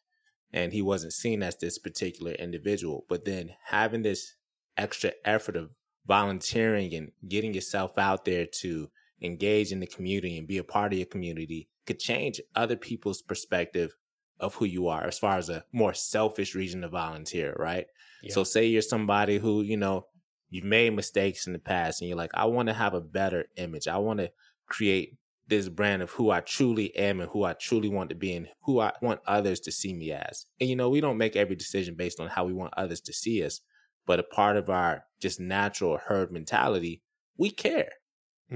And 0.54 0.74
he 0.74 0.82
wasn't 0.82 1.14
seen 1.14 1.44
as 1.44 1.56
this 1.58 1.78
particular 1.78 2.34
individual. 2.34 3.06
But 3.08 3.26
then 3.26 3.52
having 3.66 4.02
this 4.02 4.36
extra 4.78 5.12
effort 5.24 5.56
of 5.56 5.70
volunteering 6.08 6.94
and 6.94 7.12
getting 7.28 7.54
yourself 7.54 7.98
out 7.98 8.26
there 8.26 8.46
to 8.46 8.90
engage 9.22 9.72
in 9.72 9.80
the 9.80 9.88
community 9.88 10.38
and 10.38 10.48
be 10.48 10.58
a 10.58 10.64
part 10.64 10.92
of 10.92 11.00
your 11.00 11.06
community 11.06 11.70
could 11.86 12.00
change 12.00 12.42
other 12.56 12.76
people's 12.76 13.22
perspective 13.22 13.96
of 14.40 14.56
who 14.56 14.66
you 14.66 14.88
are 14.88 15.06
as 15.06 15.20
far 15.20 15.38
as 15.38 15.50
a 15.50 15.64
more 15.72 15.94
selfish 15.94 16.56
reason 16.56 16.82
to 16.82 16.90
volunteer, 16.90 17.56
right? 17.60 17.86
Yeah. 18.24 18.34
So 18.34 18.44
say 18.44 18.66
you're 18.66 18.82
somebody 18.82 19.38
who, 19.38 19.62
you 19.62 19.78
know, 19.78 20.08
you've 20.50 20.66
made 20.66 20.94
mistakes 20.96 21.48
in 21.48 21.54
the 21.54 21.60
past 21.60 22.02
and 22.02 22.10
you're 22.10 22.18
like, 22.18 22.32
I 22.34 22.46
want 22.46 22.68
to 22.68 22.74
have 22.74 22.94
a 22.94 23.02
better 23.02 23.46
image. 23.56 23.88
I 23.88 23.98
want 23.98 24.20
to 24.20 24.32
create 24.68 25.18
this 25.52 25.70
brand 25.70 26.04
of 26.04 26.12
who 26.12 26.32
I 26.32 26.42
truly 26.42 26.96
am 26.98 27.22
and 27.22 27.30
who 27.32 27.46
I 27.46 27.54
truly 27.54 27.90
want 27.90 28.10
to 28.10 28.16
be 28.16 28.36
and 28.36 28.50
who 28.64 28.82
I 28.82 28.94
want 29.04 29.22
others 29.28 29.62
to 29.62 29.74
see 29.74 29.94
me 29.94 30.12
as. 30.14 30.48
And 30.60 30.70
you 30.70 30.78
know, 30.78 30.90
we 30.90 31.02
don't 31.02 31.20
make 31.20 31.38
every 31.38 31.58
decision 31.58 31.96
based 31.96 32.20
on 32.22 32.30
how 32.30 32.46
we 32.46 32.54
want 32.54 32.74
others 32.78 33.02
to 33.04 33.14
see 33.14 33.46
us, 33.46 33.62
but 34.08 34.20
a 34.20 34.24
part 34.24 34.58
of 34.58 34.70
our 34.72 35.06
just 35.22 35.40
natural 35.42 36.00
herd 36.00 36.32
mentality, 36.34 37.04
we 37.38 37.52
care. 37.52 37.92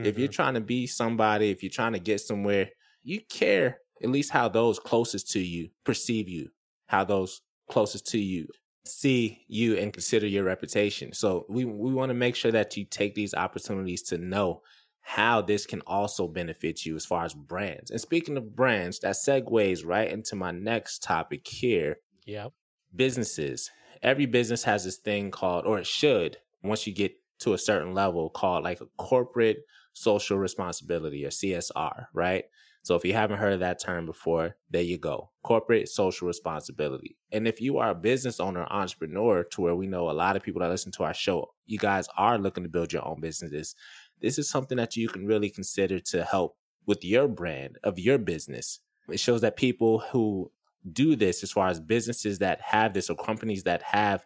If 0.03 0.17
you're 0.17 0.27
Mhm. 0.27 0.29
trying 0.29 0.53
to 0.55 0.61
be 0.61 0.87
somebody, 0.87 1.49
if 1.49 1.63
you're 1.63 1.69
trying 1.71 1.93
to 1.93 1.99
get 1.99 2.21
somewhere, 2.21 2.71
you 3.03 3.21
care 3.21 3.79
at 4.03 4.09
least 4.09 4.31
how 4.31 4.49
those 4.49 4.79
closest 4.79 5.31
to 5.31 5.39
you 5.39 5.69
perceive 5.83 6.29
you, 6.29 6.49
how 6.87 7.03
those 7.03 7.41
closest 7.69 8.07
to 8.07 8.19
you 8.19 8.47
see 8.85 9.43
you 9.47 9.75
and 9.77 9.93
consider 9.93 10.27
your 10.27 10.43
reputation. 10.43 11.11
So 11.13 11.45
we 11.49 11.65
we 11.65 11.91
want 11.91 12.11
to 12.11 12.13
make 12.13 12.35
sure 12.35 12.51
that 12.51 12.77
you 12.77 12.85
take 12.85 13.15
these 13.15 13.33
opportunities 13.33 14.03
to 14.03 14.17
know 14.19 14.61
how 15.07 15.39
this 15.39 15.67
can 15.67 15.81
also 15.81 16.27
benefit 16.27 16.83
you 16.83 16.95
as 16.95 17.05
far 17.05 17.24
as 17.25 17.33
brands. 17.35 17.91
And 17.91 18.01
speaking 18.01 18.38
of 18.38 18.55
brands, 18.55 19.00
that 19.01 19.15
segues 19.15 19.85
right 19.85 20.09
into 20.09 20.35
my 20.35 20.50
next 20.50 21.03
topic 21.03 21.47
here 21.47 21.97
yeah. 22.25 22.47
businesses. 22.95 23.69
Every 24.01 24.25
business 24.25 24.63
has 24.63 24.83
this 24.83 24.97
thing 24.97 25.29
called, 25.29 25.67
or 25.67 25.77
it 25.77 25.85
should, 25.85 26.38
once 26.63 26.88
you 26.88 26.93
get 26.93 27.13
to 27.41 27.53
a 27.53 27.57
certain 27.57 27.93
level, 27.93 28.31
called 28.31 28.63
like 28.63 28.81
a 28.81 28.88
corporate 28.97 29.59
social 29.93 30.39
responsibility 30.39 31.24
or 31.24 31.29
CSR, 31.29 32.07
right? 32.12 32.45
So 32.85 32.93
if 32.93 33.03
you 33.03 33.13
haven't 33.13 33.39
heard 33.39 33.53
of 33.53 33.61
that 33.61 33.81
term 33.81 34.05
before, 34.05 34.57
there 34.69 34.83
you 34.83 34.99
go. 34.99 35.31
Corporate 35.41 35.89
social 35.89 36.27
responsibility. 36.27 37.17
And 37.31 37.47
if 37.47 37.59
you 37.59 37.79
are 37.79 37.89
a 37.89 37.95
business 37.95 38.39
owner, 38.39 38.67
entrepreneur, 38.69 39.43
to 39.43 39.61
where 39.61 39.73
we 39.73 39.87
know 39.87 40.07
a 40.07 40.13
lot 40.13 40.35
of 40.35 40.43
people 40.43 40.61
that 40.61 40.69
listen 40.69 40.91
to 40.91 41.03
our 41.03 41.13
show, 41.15 41.49
you 41.65 41.79
guys 41.79 42.07
are 42.15 42.37
looking 42.37 42.61
to 42.61 42.69
build 42.69 42.93
your 42.93 43.03
own 43.03 43.21
businesses. 43.21 43.73
This 44.21 44.37
is 44.37 44.47
something 44.47 44.77
that 44.77 44.95
you 44.95 45.07
can 45.07 45.25
really 45.25 45.49
consider 45.49 45.99
to 45.99 46.23
help 46.25 46.57
with 46.85 47.03
your 47.03 47.27
brand 47.27 47.79
of 47.83 47.97
your 47.97 48.19
business. 48.19 48.81
It 49.09 49.19
shows 49.19 49.41
that 49.41 49.57
people 49.57 50.03
who 50.11 50.51
do 50.93 51.15
this 51.15 51.41
as 51.41 51.51
far 51.51 51.69
as 51.69 51.79
businesses 51.79 52.37
that 52.37 52.61
have 52.61 52.93
this 52.93 53.09
or 53.09 53.15
companies 53.15 53.63
that 53.63 53.81
have 53.81 54.23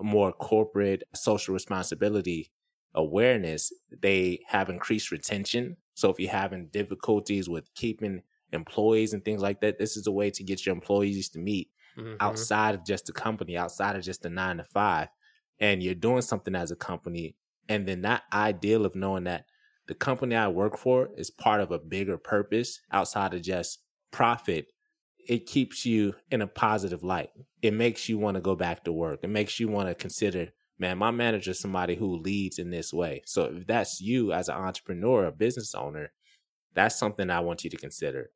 more 0.00 0.32
corporate 0.32 1.02
social 1.14 1.52
responsibility 1.52 2.50
awareness, 2.98 3.72
they 3.90 4.40
have 4.48 4.70
increased 4.70 5.12
retention. 5.12 5.78
So 5.94 6.10
if 6.10 6.20
you're 6.20 6.32
having 6.32 6.68
difficulties 6.68 7.48
with 7.48 7.74
keeping 7.74 8.22
employees 8.52 9.14
and 9.14 9.24
things 9.24 9.42
like 9.42 9.62
that, 9.62 9.78
this 9.78 9.96
is 9.96 10.06
a 10.08 10.12
way 10.12 10.30
to 10.32 10.44
get 10.44 10.66
your 10.66 10.74
employees 10.76 11.30
to 11.30 11.40
meet 11.40 11.72
Mhm. 11.96 12.18
outside 12.20 12.74
of 12.74 12.84
just 12.84 13.06
the 13.06 13.14
company, 13.14 13.56
outside 13.56 13.96
of 13.96 14.02
just 14.04 14.22
the 14.22 14.30
nine 14.30 14.58
to 14.58 14.64
five, 14.64 15.08
and 15.60 15.82
you're 15.82 15.94
doing 15.94 16.22
something 16.22 16.54
as 16.54 16.70
a 16.70 16.76
company. 16.76 17.36
And 17.68 17.86
then 17.86 18.02
that 18.02 18.24
ideal 18.32 18.86
of 18.86 18.94
knowing 18.94 19.24
that 19.24 19.46
the 19.86 19.94
company 19.94 20.34
I 20.36 20.48
work 20.48 20.76
for 20.76 21.10
is 21.16 21.30
part 21.30 21.60
of 21.60 21.70
a 21.70 21.78
bigger 21.78 22.18
purpose 22.18 22.80
outside 22.90 23.34
of 23.34 23.42
just 23.42 23.84
profit, 24.10 24.72
it 25.28 25.46
keeps 25.46 25.84
you 25.84 26.14
in 26.30 26.40
a 26.42 26.46
positive 26.46 27.02
light. 27.04 27.30
It 27.62 27.72
makes 27.74 28.08
you 28.08 28.18
want 28.18 28.36
to 28.36 28.40
go 28.40 28.54
back 28.56 28.84
to 28.84 28.92
work. 28.92 29.20
It 29.22 29.28
makes 29.28 29.60
you 29.60 29.68
want 29.68 29.88
to 29.88 29.94
consider, 29.94 30.50
man, 30.78 30.98
my 30.98 31.10
manager 31.10 31.50
is 31.52 31.60
somebody 31.60 31.94
who 31.94 32.18
leads 32.18 32.58
in 32.58 32.70
this 32.70 32.92
way. 32.92 33.22
So 33.26 33.44
if 33.44 33.66
that's 33.66 34.00
you 34.00 34.32
as 34.32 34.48
an 34.48 34.56
entrepreneur, 34.56 35.26
a 35.26 35.32
business 35.32 35.74
owner, 35.74 36.12
that's 36.74 36.98
something 36.98 37.30
I 37.30 37.40
want 37.40 37.64
you 37.64 37.70
to 37.70 37.76
consider. 37.76 38.30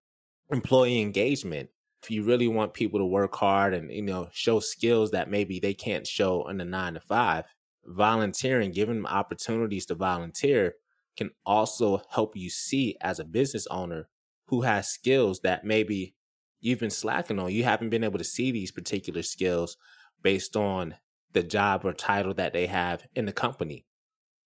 Employee 0.50 1.00
engagement 1.00 1.70
if 2.02 2.10
you 2.10 2.24
really 2.24 2.48
want 2.48 2.74
people 2.74 2.98
to 2.98 3.06
work 3.06 3.34
hard 3.36 3.74
and 3.74 3.90
you 3.90 4.02
know 4.02 4.28
show 4.32 4.60
skills 4.60 5.10
that 5.12 5.30
maybe 5.30 5.60
they 5.60 5.74
can't 5.74 6.06
show 6.06 6.46
in 6.48 6.58
the 6.58 6.64
nine 6.64 6.94
to 6.94 7.00
five 7.00 7.44
volunteering 7.84 8.72
giving 8.72 8.96
them 8.96 9.06
opportunities 9.06 9.86
to 9.86 9.94
volunteer 9.94 10.74
can 11.16 11.30
also 11.44 12.02
help 12.10 12.36
you 12.36 12.50
see 12.50 12.96
as 13.00 13.18
a 13.18 13.24
business 13.24 13.66
owner 13.68 14.08
who 14.46 14.62
has 14.62 14.88
skills 14.88 15.40
that 15.40 15.64
maybe 15.64 16.14
you've 16.60 16.80
been 16.80 16.90
slacking 16.90 17.38
on 17.38 17.52
you 17.52 17.64
haven't 17.64 17.90
been 17.90 18.04
able 18.04 18.18
to 18.18 18.24
see 18.24 18.50
these 18.50 18.72
particular 18.72 19.22
skills 19.22 19.76
based 20.22 20.56
on 20.56 20.94
the 21.32 21.42
job 21.42 21.84
or 21.84 21.92
title 21.92 22.34
that 22.34 22.52
they 22.52 22.66
have 22.66 23.06
in 23.14 23.26
the 23.26 23.32
company 23.32 23.84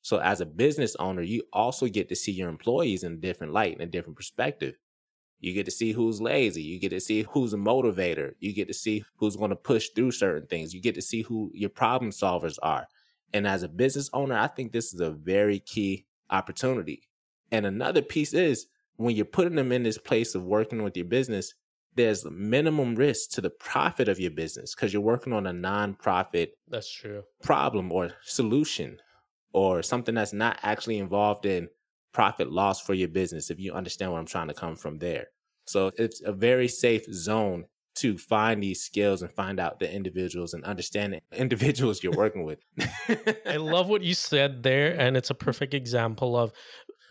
so 0.02 0.19
as 0.19 0.40
a 0.40 0.47
business 0.47 0.97
owner 0.97 1.23
you 1.23 1.43
also 1.52 1.87
get 1.87 2.09
to 2.09 2.16
see 2.16 2.33
your 2.33 2.49
employees 2.49 3.02
in 3.02 3.12
a 3.12 3.16
different 3.16 3.52
light 3.52 3.73
and 3.73 3.83
a 3.83 3.87
different 3.87 4.16
perspective 4.16 4.76
you 5.38 5.52
get 5.52 5.66
to 5.66 5.71
see 5.71 5.93
who's 5.93 6.21
lazy. 6.21 6.62
You 6.62 6.81
get 6.81 6.90
to 6.90 7.00
see 7.00 7.23
who's 7.31 7.52
a 7.52 7.59
motivator. 7.59 8.33
You 8.40 8.55
get 8.55 8.69
to 8.69 8.75
see 8.75 9.05
who's 9.16 9.37
going 9.37 9.50
to 9.50 9.57
push 9.57 9.90
through 9.90 10.12
certain 10.12 10.47
things. 10.47 10.73
You 10.73 10.81
get 10.81 10.95
to 10.95 11.02
see 11.02 11.23
who 11.23 11.50
your 11.55 11.71
problem 11.71 12.11
solvers 12.11 12.59
are. 12.62 12.87
And 13.33 13.47
as 13.47 13.62
a 13.62 13.69
business 13.69 14.09
owner, 14.12 14.37
I 14.37 14.47
think 14.47 14.73
this 14.73 14.95
is 14.95 15.00
a 15.00 15.11
very 15.11 15.59
key 15.59 16.07
opportunity. 16.31 17.02
And 17.52 17.66
another 17.66 18.02
piece 18.02 18.33
is 18.33 18.66
when 18.97 19.14
you're 19.14 19.26
putting 19.26 19.57
them 19.57 19.73
in 19.73 19.83
this 19.83 19.99
place 19.99 20.35
of 20.35 20.45
working 20.45 20.83
with 20.83 20.97
your 20.97 21.07
business, 21.07 21.55
there's 21.97 22.25
minimum 22.31 22.95
risk 22.95 23.31
to 23.33 23.41
the 23.41 23.50
profit 23.50 24.09
of 24.09 24.21
your 24.21 24.31
business 24.31 24.75
because 24.75 24.93
you're 24.93 25.03
working 25.03 25.33
on 25.33 25.47
a 25.47 25.53
nonprofit 25.53 26.49
That's 26.69 26.91
true. 26.91 27.23
problem 27.43 27.91
or 27.91 28.11
solution 28.23 28.99
or 29.53 29.83
something 29.83 30.15
that's 30.15 30.33
not 30.33 30.59
actually 30.62 30.99
involved 30.99 31.47
in 31.47 31.69
profit 32.12 32.50
loss 32.53 32.81
for 32.81 32.95
your 32.95 33.09
business 33.09 33.50
if 33.50 33.59
you 33.59 33.73
understand 33.73 34.12
where 34.12 34.21
I'm 34.21 34.26
trying 34.26 34.49
to 34.49 34.55
come 34.55 34.76
from 34.76 34.99
there. 34.99 35.26
So 35.67 35.91
it's 35.97 36.23
a 36.25 36.33
very 36.33 36.69
safe 36.69 37.05
zone 37.12 37.65
to 37.97 38.19
find 38.19 38.62
these 38.62 38.83
skills 38.83 39.23
and 39.23 39.33
find 39.33 39.59
out 39.59 39.81
the 39.81 39.91
individuals 39.93 40.55
and 40.55 40.62
understand 40.65 41.15
the 41.15 41.21
individuals 41.38 42.03
you're 42.03 42.12
working 42.12 42.45
with. 42.45 42.59
I 43.47 43.57
love 43.57 43.88
what 43.88 44.03
you 44.03 44.15
said 44.15 44.62
there. 44.62 44.99
And 44.99 45.17
it's 45.17 45.31
a 45.31 45.35
perfect 45.35 45.75
example 45.75 46.37
of 46.37 46.53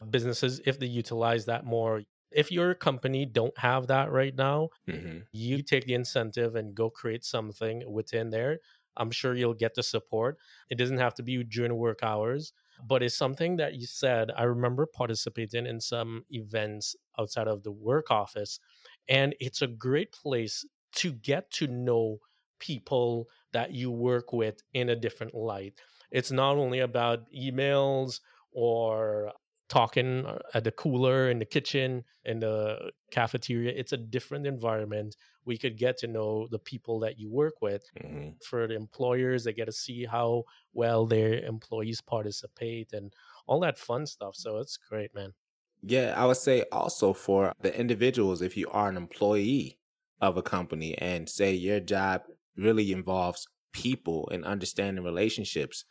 businesses 0.10 0.62
if 0.66 0.80
they 0.80 0.86
utilize 0.86 1.46
that 1.46 1.66
more. 1.66 2.04
If 2.36 2.52
your 2.52 2.76
company 2.76 3.26
don't 3.26 3.58
have 3.60 3.88
that 3.88 4.12
right 4.12 4.36
now, 4.36 4.72
hmm 4.88 5.28
you 5.32 5.62
take 5.62 5.86
the 5.86 5.94
incentive 5.94 6.56
and 6.56 6.76
go 6.76 6.90
create 6.90 7.24
something 7.26 7.84
within 7.92 8.30
there. 8.30 8.60
I'm 8.98 9.12
sure 9.12 9.36
you'll 9.36 9.54
get 9.54 9.74
the 9.76 9.84
support. 9.84 10.38
It 10.70 10.78
doesn't 10.78 10.98
have 11.00 11.14
to 11.16 11.24
be 11.24 11.44
during 11.44 11.76
work 11.76 12.04
hours, 12.04 12.54
but 12.82 13.04
it's 13.04 13.16
something 13.18 13.58
that 13.58 13.76
you 13.76 13.86
said. 13.86 14.32
I 14.36 14.44
remember 14.44 14.86
participating 14.86 15.66
in 15.66 15.82
some 15.82 16.26
events 16.30 16.96
outside 17.20 17.48
of 17.50 17.64
the 17.64 17.72
work 17.72 18.12
office, 18.12 18.60
and 19.08 19.36
it's 19.40 19.62
a 19.62 19.68
great 19.68 20.12
place 20.12 20.66
to 20.94 21.12
get 21.14 21.52
to 21.52 21.68
know 21.68 22.20
people 22.60 23.30
that 23.52 23.74
you 23.74 23.92
work 23.92 24.32
with 24.32 24.62
in 24.74 24.90
a 24.90 24.96
different 24.96 25.34
light. 25.34 25.80
It's 26.12 26.32
not 26.32 26.56
only 26.58 26.80
about 26.80 27.30
emails 27.32 28.22
or 28.52 29.34
talking 29.70 30.26
uh, 30.26 30.40
at 30.54 30.64
the 30.64 30.72
cooler 30.72 31.30
in 31.30 31.40
the 31.40 31.46
kitchen 31.46 32.04
in 32.24 32.40
the 32.40 32.92
cafeteria 33.12 33.72
it's 33.76 33.94
a 33.94 33.98
different 33.98 34.46
environment. 34.48 35.16
We 35.46 35.58
could 35.58 35.78
get 35.78 35.98
to 36.00 36.08
know 36.08 36.48
the 36.50 36.60
people 36.60 37.00
that 37.00 37.20
you 37.20 37.30
work 37.30 37.62
with. 37.62 37.84
Hmm 38.02 38.30
for 38.44 38.68
the 38.68 38.76
employers 38.76 39.44
they 39.44 39.54
get 39.54 39.66
to 39.66 39.72
see 39.72 40.06
how 40.06 40.44
well 40.74 41.06
their 41.06 41.40
employees 41.46 42.02
participate 42.02 42.92
and 42.94 43.14
all 43.48 43.60
that 43.62 43.78
fun 43.78 44.06
stuff 44.06 44.36
so 44.36 44.58
it's 44.58 44.78
great 44.78 45.14
man. 45.16 45.34
Yeah, 45.82 46.14
I 46.18 46.26
would 46.26 46.38
say 46.38 46.66
also 46.72 47.14
for 47.14 47.54
the 47.60 47.78
individuals, 47.78 48.42
if 48.42 48.58
you 48.58 48.68
are 48.70 48.90
an 48.90 48.98
employee 48.98 49.80
of 50.22 50.38
a 50.38 50.42
company 50.42 50.98
and 50.98 51.30
say 51.30 51.54
your 51.54 51.80
job 51.80 52.24
really 52.56 52.92
involves 52.92 53.46
people 53.72 54.28
and 54.32 54.44
understanding 54.46 55.04
relationships, 55.04 55.86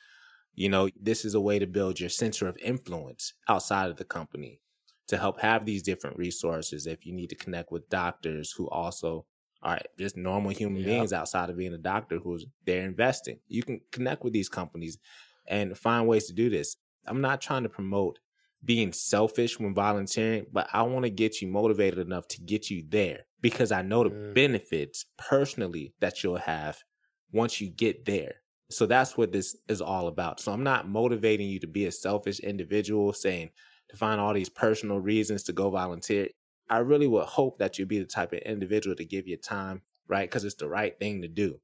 you 0.55 0.69
know, 0.69 0.89
this 1.01 1.25
is 1.25 1.35
a 1.35 1.41
way 1.41 1.59
to 1.59 1.67
build 1.67 2.01
your 2.01 2.09
center 2.11 2.47
of 2.49 2.57
influence 2.59 3.35
outside 3.49 3.91
of 3.91 3.97
the 3.97 4.05
company 4.05 4.61
to 5.09 5.19
help 5.19 5.41
have 5.41 5.67
these 5.67 5.83
different 5.83 6.17
resources. 6.17 6.87
If 6.87 7.05
you 7.07 7.13
need 7.13 7.31
to 7.31 7.37
connect 7.37 7.71
with 7.73 7.89
doctors 7.89 8.53
who 8.53 8.69
also 8.71 9.27
are 9.63 9.81
just 9.99 10.17
normal 10.17 10.51
human 10.51 10.83
Yep. 10.83 10.85
beings 10.85 11.13
outside 11.13 11.51
of 11.51 11.57
being 11.57 11.75
a 11.75 11.79
doctor 11.79 12.19
who's 12.19 12.47
they're 12.65 12.85
investing, 12.85 13.41
you 13.49 13.63
can 13.63 13.81
connect 13.93 14.23
with 14.25 14.33
these 14.33 14.49
companies 14.49 14.99
and 15.47 15.77
find 15.77 16.07
ways 16.09 16.27
to 16.27 16.33
do 16.33 16.49
this. 16.51 16.77
I'm 17.07 17.21
not 17.21 17.41
trying 17.41 17.65
to 17.65 17.69
promote 17.69 18.19
being 18.65 18.93
selfish 18.93 19.59
when 19.61 19.75
volunteering, 19.75 20.47
but 20.51 20.69
I 20.73 20.83
want 20.83 21.05
to 21.05 21.11
get 21.11 21.43
you 21.43 21.49
motivated 21.49 21.99
enough 21.99 22.27
to 22.29 22.41
get 22.41 22.71
you 22.71 22.83
there 22.89 23.27
because 23.43 23.71
I 23.71 23.83
know 23.83 24.05
the 24.05 24.11
Mm. 24.11 24.35
benefits 24.35 25.05
personally 25.19 25.95
that 26.01 26.23
you'll 26.23 26.37
have 26.39 26.83
once 27.31 27.61
you 27.61 27.69
get 27.69 28.07
there. 28.07 28.37
So 28.71 28.87
that's 28.87 29.17
what 29.17 29.33
this 29.33 29.57
is 29.69 29.81
all 29.81 30.09
about. 30.09 30.41
So 30.41 30.53
I'm 30.53 30.63
not 30.63 30.89
motivating 30.89 31.49
you 31.49 31.61
to 31.61 31.67
be 31.67 31.87
a 31.87 31.93
selfish 31.93 32.41
individual 32.41 33.13
saying 33.13 33.51
to 33.91 33.97
find 33.97 34.21
all 34.21 34.33
these 34.33 34.49
personal 34.49 35.01
reasons 35.01 35.43
to 35.45 35.53
go 35.53 35.71
volunteer. 35.71 36.29
I 36.71 36.79
really 36.79 37.07
would 37.07 37.27
hope 37.27 37.59
that 37.59 37.79
you 37.79 37.85
be 37.85 37.99
the 37.99 38.07
type 38.07 38.33
of 38.33 38.39
individual 38.41 38.97
to 38.97 39.05
give 39.05 39.29
your 39.29 39.39
time, 39.39 39.83
right? 40.09 40.29
Because 40.29 40.45
it's 40.45 40.55
the 40.55 40.69
right 40.69 40.99
thing 40.99 41.21
to 41.23 41.29
do. 41.29 41.61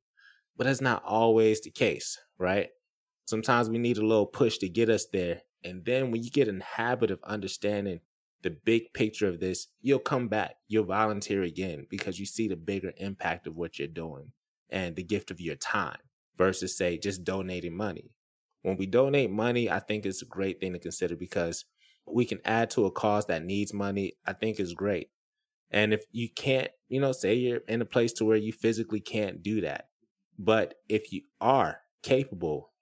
But 0.57 0.65
that's 0.65 0.83
not 0.83 1.03
always 1.05 1.63
the 1.63 1.71
case, 1.71 2.19
right? 2.39 2.69
Sometimes 3.25 3.71
we 3.71 3.79
need 3.79 3.97
a 3.97 4.07
little 4.07 4.27
push 4.27 4.59
to 4.59 4.69
get 4.69 4.91
us 4.91 5.07
there. 5.11 5.41
And 5.65 5.85
then 5.85 6.11
when 6.11 6.23
you 6.23 6.31
get 6.31 6.49
in 6.49 6.59
the 6.59 6.65
habit 6.65 7.11
of 7.11 7.21
understanding 7.25 8.01
the 8.43 8.51
big 8.51 8.93
picture 8.93 9.29
of 9.29 9.41
this, 9.41 9.69
you'll 9.81 10.01
come 10.01 10.29
back, 10.29 10.57
you'll 10.69 10.85
volunteer 10.85 11.43
again 11.43 11.87
because 11.89 12.21
you 12.21 12.27
see 12.27 12.47
the 12.47 12.57
bigger 12.57 12.93
impact 12.99 13.47
of 13.47 13.57
what 13.57 13.79
you're 13.79 13.89
doing 13.89 14.33
and 14.69 14.97
the 14.97 15.03
gift 15.03 15.31
of 15.31 15.41
your 15.41 15.57
time 15.57 15.99
versus 16.37 16.77
say 16.77 16.99
just 16.99 17.25
donating 17.25 17.77
money. 17.77 18.11
When 18.63 18.77
we 18.77 18.87
donate 18.87 19.31
money, 19.31 19.71
I 19.71 19.79
think 19.79 20.05
it's 20.05 20.23
a 20.23 20.27
great 20.27 20.61
thing 20.61 20.73
to 20.75 20.79
consider 20.79 21.17
because 21.17 21.65
we 22.07 22.25
can 22.25 22.41
add 22.45 22.71
to 22.71 22.87
a 22.87 22.91
cause 22.91 23.27
that 23.27 23.45
needs 23.45 23.73
money. 23.73 24.15
I 24.27 24.33
think 24.33 24.61
is 24.61 24.75
great. 24.75 25.09
And 25.71 25.95
if 25.95 26.05
you 26.11 26.29
can't, 26.29 26.69
you 26.89 27.01
know, 27.01 27.13
say 27.13 27.35
you're 27.35 27.61
in 27.69 27.81
a 27.81 27.87
place 27.87 28.13
to 28.15 28.25
where 28.25 28.37
you 28.37 28.53
physically 28.53 29.01
can't 29.01 29.43
do 29.43 29.61
that, 29.61 29.89
but 30.39 30.75
if 30.89 31.13
you 31.13 31.23
are 31.41 31.79
capable, 32.03 32.73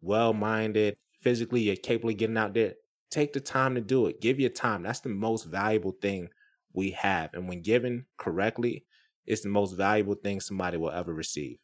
well 0.00 0.32
minded, 0.32 0.96
physically, 1.22 1.62
you're 1.62 1.76
capable 1.76 2.10
of 2.10 2.16
getting 2.16 2.36
out 2.36 2.54
there, 2.54 2.74
take 3.10 3.32
the 3.32 3.40
time 3.40 3.74
to 3.74 3.80
do 3.80 4.06
it. 4.06 4.20
Give 4.20 4.38
your 4.38 4.50
time. 4.50 4.82
That's 4.82 5.00
the 5.00 5.08
most 5.08 5.44
valuable 5.44 5.96
thing 6.00 6.28
we 6.72 6.90
have. 6.90 7.30
And 7.34 7.48
when 7.48 7.62
given 7.62 8.06
correctly, 8.16 8.84
it's 9.26 9.42
the 9.42 9.48
most 9.48 9.72
valuable 9.72 10.14
thing 10.14 10.40
somebody 10.40 10.76
will 10.76 10.90
ever 10.90 11.12
receive. 11.12 11.58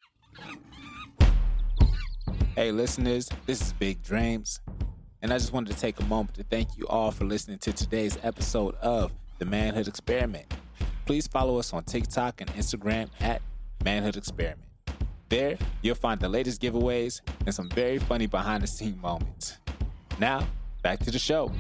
Hey, 2.55 2.71
listeners, 2.71 3.31
this 3.47 3.63
is 3.63 3.73
B.I.G. 3.73 4.01
Dreamz. 4.07 4.61
And 5.23 5.33
I 5.33 5.39
just 5.39 5.55
wanted 5.55 5.73
to 5.73 5.81
take 5.81 5.99
a 6.01 6.05
moment 6.05 6.37
to 6.37 6.43
thank 6.43 6.77
you 6.77 6.87
all 6.87 7.11
for 7.11 7.25
listening 7.25 7.57
to 7.61 7.73
today's 7.73 8.19
episode 8.23 8.75
of 8.75 9.11
The 9.39 9.47
Manhood 9.47 9.89
Experiment. 9.89 10.53
Please 11.07 11.27
follow 11.27 11.59
us 11.59 11.73
on 11.73 11.85
TikTok 11.85 12.43
and 12.43 12.51
Instagram 12.51 13.09
at 13.21 13.41
Manhood 13.83 14.19
Experiment. 14.19 14.69
There, 15.31 15.57
you'll 15.81 15.95
find 15.95 16.21
the 16.21 16.29
latest 16.29 16.61
giveaways 16.61 17.23
and 17.47 17.55
some 17.55 17.71
very 17.71 17.99
funny 17.99 18.27
behind 18.27 18.63
the 18.63 18.67
scene 18.67 19.01
moments. 19.01 19.57
Now, 20.19 20.47
back 20.83 20.99
to 21.05 21.11
the 21.11 21.19
show. 21.19 21.51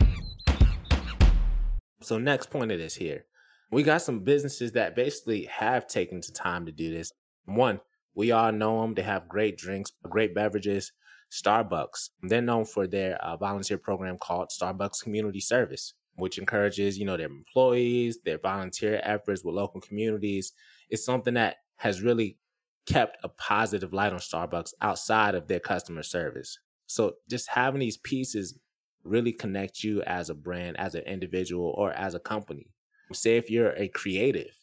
So, 2.03 2.19
next 2.19 2.51
point 2.51 2.71
of 2.71 2.79
this 2.79 2.95
here, 2.95 3.25
we 3.71 3.83
got 3.83 4.03
some 4.03 4.21
businesses 4.21 4.73
that 4.73 4.95
basically 4.95 5.45
have 5.45 5.87
taken 5.87 6.21
the 6.21 6.33
time 6.33 6.67
to 6.67 6.73
do 6.73 6.93
this. 6.93 7.15
One, 7.47 7.81
we 8.15 8.31
all 8.33 8.53
know 8.53 8.83
them. 8.83 8.95
They 8.95 9.03
have 9.03 9.29
great 9.29 9.57
drinks, 9.57 9.93
great 10.09 10.35
beverages. 10.35 10.93
Starbucks. 11.33 12.11
They're 12.23 12.43
known 12.43 12.67
for 12.67 12.87
their 12.87 13.17
uh, 13.25 13.39
volunteer 13.39 13.79
program 13.79 14.19
called 14.19 14.51
Starbucks 14.51 15.03
Community 15.03 15.41
Service, 15.41 15.95
which 16.17 16.39
encourages, 16.39 16.99
you 16.99 17.07
know, 17.07 17.17
their 17.17 17.27
employees, 17.27 18.19
their 18.23 18.39
volunteer 18.39 19.01
efforts 19.03 19.43
with 19.43 19.55
local 19.55 19.81
communities. 19.81 20.53
It's 20.91 21.05
something 21.05 21.35
that 21.35 21.57
has 21.77 22.03
really 22.03 22.37
kept 22.85 23.17
a 23.25 23.31
positive 23.31 23.95
light 23.95 24.13
on 24.13 24.19
Starbucks 24.19 24.73
outside 24.83 25.35
of 25.35 25.49
their 25.49 25.61
customer 25.61 26.03
service. 26.03 26.59
So 26.87 27.15
just 27.31 27.49
having 27.49 27.81
these 27.81 27.97
pieces 27.97 28.59
really 29.03 29.33
connect 29.33 29.83
you 29.83 30.03
as 30.03 30.29
a 30.29 30.35
brand, 30.35 30.79
as 30.79 30.95
an 30.95 31.03
individual, 31.05 31.75
or 31.79 31.93
as 31.93 32.15
a 32.15 32.21
company. 32.21 32.69
Say 33.13 33.37
if 33.37 33.51
you're 33.51 33.73
a 33.73 33.89
creative 33.89 34.55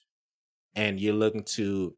and 0.76 1.00
you're 1.00 1.14
looking 1.16 1.44
to 1.44 1.96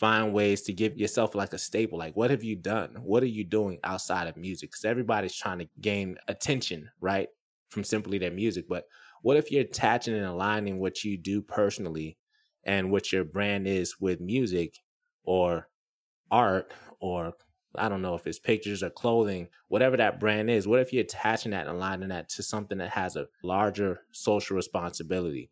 find 0.00 0.32
ways 0.32 0.62
to 0.62 0.72
give 0.72 0.96
yourself 0.96 1.34
like 1.34 1.52
a 1.52 1.58
staple. 1.58 1.98
Like, 1.98 2.16
what 2.16 2.30
have 2.30 2.42
you 2.42 2.56
done? 2.56 2.96
What 3.02 3.22
are 3.22 3.26
you 3.26 3.44
doing 3.44 3.78
outside 3.84 4.28
of 4.28 4.36
music? 4.36 4.70
Because 4.70 4.86
everybody's 4.86 5.36
trying 5.36 5.58
to 5.58 5.68
gain 5.78 6.16
attention, 6.26 6.90
right? 7.02 7.28
From 7.68 7.84
simply 7.84 8.16
their 8.16 8.30
music. 8.30 8.64
But 8.66 8.84
what 9.20 9.36
if 9.36 9.52
you're 9.52 9.60
attaching 9.60 10.14
and 10.14 10.24
aligning 10.24 10.80
what 10.80 11.04
you 11.04 11.18
do 11.18 11.42
personally 11.42 12.16
and 12.64 12.90
what 12.90 13.12
your 13.12 13.24
brand 13.24 13.68
is 13.68 14.00
with 14.00 14.20
music 14.20 14.78
or 15.22 15.68
art 16.30 16.72
or 16.98 17.34
I 17.76 17.88
don't 17.88 18.02
know 18.02 18.14
if 18.14 18.26
it's 18.26 18.38
pictures 18.38 18.82
or 18.82 18.90
clothing, 18.90 19.48
whatever 19.68 19.96
that 19.98 20.18
brand 20.18 20.50
is. 20.50 20.66
What 20.66 20.80
if 20.80 20.92
you're 20.92 21.04
attaching 21.04 21.52
that 21.52 21.68
and 21.68 21.76
aligning 21.76 22.08
that 22.08 22.28
to 22.30 22.42
something 22.42 22.78
that 22.78 22.90
has 22.90 23.14
a 23.16 23.28
larger 23.44 24.00
social 24.10 24.56
responsibility? 24.56 25.50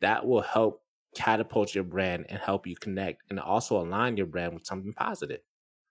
That 0.00 0.26
will 0.26 0.40
help 0.40 0.82
catapult 1.18 1.74
your 1.74 1.82
brand 1.82 2.26
and 2.28 2.38
help 2.38 2.64
you 2.64 2.76
connect 2.76 3.22
and 3.28 3.40
also 3.40 3.80
align 3.80 4.16
your 4.16 4.26
brand 4.26 4.54
with 4.54 4.64
something 4.64 4.92
positive. 4.92 5.40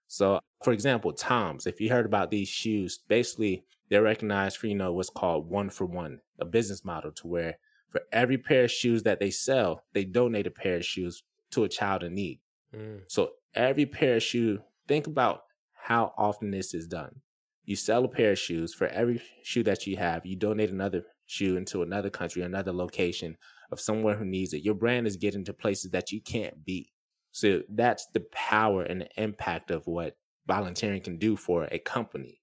So, 0.06 0.40
for 0.64 0.72
example, 0.72 1.12
TOMS, 1.12 1.66
if 1.66 1.82
you 1.82 1.90
heard 1.90 2.06
about 2.06 2.30
these 2.30 2.48
shoes, 2.48 3.00
basically 3.08 3.62
they're 3.90 4.02
recognized 4.02 4.56
for, 4.56 4.68
you 4.68 4.74
know, 4.74 4.94
what's 4.94 5.10
called 5.10 5.50
one 5.50 5.68
for 5.68 5.84
one, 5.84 6.20
a 6.40 6.46
business 6.46 6.82
model 6.82 7.12
to 7.12 7.26
where 7.26 7.58
for 7.90 8.00
every 8.10 8.38
pair 8.38 8.64
of 8.64 8.70
shoes 8.70 9.02
that 9.02 9.20
they 9.20 9.30
sell, 9.30 9.84
they 9.92 10.04
donate 10.04 10.46
a 10.46 10.50
pair 10.50 10.76
of 10.76 10.84
shoes 10.84 11.22
to 11.50 11.64
a 11.64 11.68
child 11.68 12.02
in 12.02 12.14
need. 12.14 12.40
Mm. 12.74 13.02
So 13.06 13.32
every 13.54 13.84
pair 13.84 14.16
of 14.16 14.22
shoe, 14.22 14.60
think 14.86 15.06
about 15.06 15.42
how 15.74 16.14
often 16.16 16.50
this 16.50 16.72
is 16.72 16.86
done. 16.86 17.20
You 17.66 17.76
sell 17.76 18.06
a 18.06 18.08
pair 18.08 18.32
of 18.32 18.38
shoes 18.38 18.72
for 18.72 18.86
every 18.86 19.20
shoe 19.42 19.62
that 19.64 19.86
you 19.86 19.98
have, 19.98 20.24
you 20.24 20.36
donate 20.36 20.70
another 20.70 21.04
shoe 21.26 21.58
into 21.58 21.82
another 21.82 22.08
country, 22.08 22.40
another 22.40 22.72
location 22.72 23.36
of 23.70 23.80
somewhere 23.80 24.16
who 24.16 24.24
needs 24.24 24.52
it. 24.52 24.64
Your 24.64 24.74
brand 24.74 25.06
is 25.06 25.16
getting 25.16 25.44
to 25.44 25.52
places 25.52 25.90
that 25.90 26.12
you 26.12 26.20
can't 26.20 26.64
be. 26.64 26.92
So 27.32 27.62
that's 27.68 28.06
the 28.14 28.24
power 28.32 28.82
and 28.82 29.02
the 29.02 29.22
impact 29.22 29.70
of 29.70 29.86
what 29.86 30.16
volunteering 30.46 31.02
can 31.02 31.18
do 31.18 31.36
for 31.36 31.68
a 31.70 31.78
company. 31.78 32.40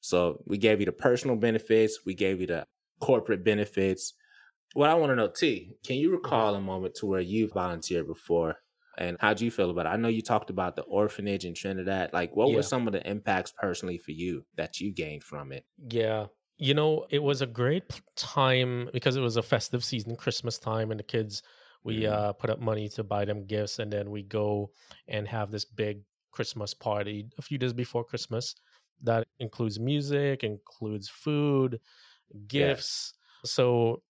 So 0.00 0.42
we 0.46 0.58
gave 0.58 0.80
you 0.80 0.86
the 0.86 0.92
personal 0.92 1.36
benefits, 1.36 2.00
we 2.04 2.14
gave 2.14 2.40
you 2.40 2.46
the 2.46 2.66
corporate 3.00 3.44
benefits. 3.44 4.12
What 4.74 4.90
I 4.90 4.94
want 4.94 5.10
to 5.10 5.16
know, 5.16 5.28
T, 5.28 5.72
can 5.84 5.96
you 5.96 6.08
mm-hmm. 6.08 6.16
recall 6.16 6.54
a 6.54 6.60
moment 6.60 6.96
to 6.96 7.06
where 7.06 7.20
you 7.20 7.48
volunteered 7.48 8.06
before 8.06 8.56
and 8.98 9.16
how 9.20 9.34
do 9.34 9.44
you 9.44 9.50
feel 9.50 9.70
about 9.70 9.86
it? 9.86 9.90
I 9.90 9.96
know 9.96 10.08
you 10.08 10.22
talked 10.22 10.50
about 10.50 10.76
the 10.76 10.82
orphanage 10.82 11.44
in 11.44 11.54
Trinidad. 11.54 12.12
Like, 12.12 12.34
what 12.34 12.50
yeah. 12.50 12.56
were 12.56 12.62
some 12.62 12.86
of 12.86 12.92
the 12.92 13.06
impacts 13.08 13.52
personally 13.52 13.98
for 13.98 14.12
you 14.12 14.44
that 14.56 14.80
you 14.80 14.92
gained 14.92 15.24
from 15.24 15.52
it? 15.52 15.64
Yeah. 15.90 16.26
You 16.58 16.74
know, 16.74 17.06
it 17.10 17.22
was 17.22 17.42
a 17.42 17.46
great 17.46 18.00
time 18.16 18.88
because 18.92 19.16
it 19.16 19.20
was 19.20 19.36
a 19.36 19.42
festive 19.42 19.84
season, 19.84 20.16
Christmas 20.16 20.58
time, 20.58 20.90
and 20.90 20.98
the 20.98 21.04
kids, 21.04 21.42
we 21.84 22.02
mm-hmm. 22.02 22.12
uh, 22.12 22.32
put 22.32 22.50
up 22.50 22.60
money 22.60 22.88
to 22.90 23.04
buy 23.04 23.24
them 23.24 23.44
gifts. 23.46 23.78
And 23.78 23.92
then 23.92 24.10
we 24.10 24.22
go 24.22 24.70
and 25.08 25.28
have 25.28 25.50
this 25.50 25.64
big 25.64 26.00
Christmas 26.30 26.72
party 26.74 27.26
a 27.38 27.42
few 27.42 27.58
days 27.58 27.72
before 27.72 28.04
Christmas 28.04 28.54
that 29.02 29.26
includes 29.38 29.78
music, 29.78 30.44
includes 30.44 31.08
food, 31.08 31.78
gifts. 32.48 33.14
Yeah. 33.14 33.48
So 33.48 34.02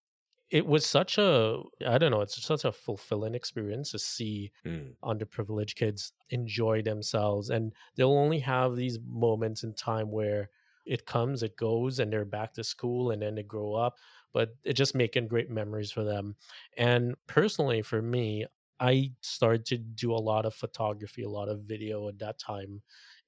it 0.50 0.64
was 0.64 0.86
such 0.86 1.18
a 1.18 1.60
i 1.88 1.98
don't 1.98 2.12
know 2.12 2.20
it's 2.20 2.40
such 2.40 2.64
a 2.64 2.70
fulfilling 2.70 3.34
experience 3.34 3.90
to 3.90 3.98
see 3.98 4.52
mm. 4.64 4.92
underprivileged 5.04 5.74
kids 5.74 6.12
enjoy 6.30 6.80
themselves 6.82 7.50
and 7.50 7.72
they'll 7.96 8.12
only 8.12 8.38
have 8.38 8.76
these 8.76 8.98
moments 9.08 9.64
in 9.64 9.74
time 9.74 10.10
where 10.10 10.48
it 10.86 11.06
comes 11.06 11.42
it 11.42 11.56
goes 11.56 11.98
and 11.98 12.12
they're 12.12 12.24
back 12.24 12.52
to 12.54 12.64
school 12.64 13.10
and 13.10 13.22
then 13.22 13.34
they 13.34 13.42
grow 13.42 13.74
up 13.74 13.96
but 14.32 14.50
it's 14.64 14.78
just 14.78 14.94
making 14.94 15.26
great 15.28 15.50
memories 15.50 15.90
for 15.90 16.04
them 16.04 16.36
and 16.76 17.14
personally 17.26 17.82
for 17.82 18.00
me 18.02 18.44
i 18.80 19.10
started 19.20 19.64
to 19.64 19.78
do 19.78 20.12
a 20.12 20.16
lot 20.16 20.46
of 20.46 20.54
photography 20.54 21.22
a 21.22 21.28
lot 21.28 21.48
of 21.48 21.62
video 21.62 22.08
at 22.08 22.18
that 22.18 22.38
time 22.38 22.82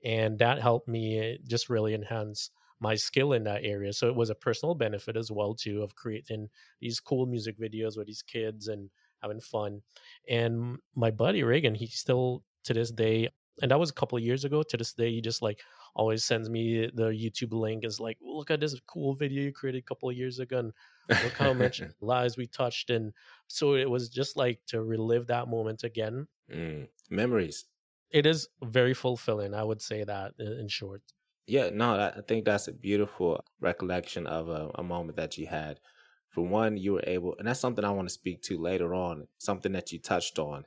and 0.04 0.38
that 0.38 0.60
helped 0.60 0.88
me 0.88 1.38
just 1.46 1.68
really 1.68 1.94
enhance 1.94 2.50
my 2.80 2.94
skill 2.94 3.32
in 3.32 3.42
that 3.42 3.64
area. 3.64 3.92
So 3.92 4.06
it 4.06 4.14
was 4.14 4.30
a 4.30 4.36
personal 4.36 4.74
benefit 4.74 5.16
as 5.16 5.32
well 5.32 5.54
too 5.54 5.82
of 5.82 5.96
creating 5.96 6.48
these 6.80 7.00
cool 7.00 7.26
music 7.26 7.58
videos 7.58 7.96
with 7.96 8.06
these 8.06 8.22
kids 8.22 8.68
and 8.68 8.88
having 9.20 9.40
fun. 9.40 9.82
And 10.28 10.78
my 10.94 11.10
buddy 11.10 11.42
Reagan, 11.42 11.74
he 11.74 11.86
still 11.88 12.44
to 12.64 12.74
this 12.74 12.92
day, 12.92 13.28
and 13.62 13.70
that 13.72 13.80
was 13.80 13.90
a 13.90 13.94
couple 13.94 14.16
of 14.16 14.22
years 14.22 14.44
ago. 14.44 14.62
To 14.62 14.76
this 14.76 14.92
day, 14.92 15.10
he 15.10 15.20
just 15.20 15.42
like 15.42 15.60
always 15.98 16.24
sends 16.24 16.48
me 16.48 16.88
the 16.94 17.08
YouTube 17.08 17.52
link. 17.52 17.84
Is 17.84 18.00
like, 18.00 18.16
look 18.22 18.50
at 18.50 18.60
this 18.60 18.80
cool 18.86 19.14
video 19.14 19.42
you 19.42 19.52
created 19.52 19.80
a 19.80 19.86
couple 19.86 20.08
of 20.08 20.16
years 20.16 20.38
ago, 20.38 20.58
and 20.60 20.72
look 21.10 21.32
how 21.32 21.52
much 21.52 21.82
lives 22.00 22.36
we 22.36 22.46
touched. 22.46 22.88
And 22.90 23.12
so 23.48 23.74
it 23.74 23.90
was 23.90 24.08
just 24.08 24.36
like 24.36 24.60
to 24.68 24.82
relive 24.82 25.26
that 25.26 25.48
moment 25.48 25.84
again. 25.84 26.26
Mm, 26.50 26.88
memories. 27.10 27.64
It 28.10 28.24
is 28.24 28.48
very 28.62 28.94
fulfilling. 28.94 29.52
I 29.52 29.64
would 29.64 29.82
say 29.82 30.04
that 30.04 30.32
in 30.38 30.68
short. 30.68 31.02
Yeah, 31.46 31.70
no, 31.72 31.94
I 32.16 32.20
think 32.26 32.44
that's 32.44 32.68
a 32.68 32.72
beautiful 32.72 33.42
recollection 33.60 34.26
of 34.26 34.48
a, 34.48 34.70
a 34.76 34.82
moment 34.82 35.16
that 35.16 35.36
you 35.36 35.46
had. 35.46 35.80
For 36.28 36.42
one, 36.42 36.76
you 36.76 36.92
were 36.92 37.04
able, 37.06 37.34
and 37.38 37.48
that's 37.48 37.60
something 37.60 37.84
I 37.84 37.90
want 37.90 38.06
to 38.08 38.14
speak 38.14 38.42
to 38.42 38.58
later 38.58 38.94
on, 38.94 39.26
something 39.38 39.72
that 39.72 39.90
you 39.90 39.98
touched 39.98 40.38
on. 40.38 40.64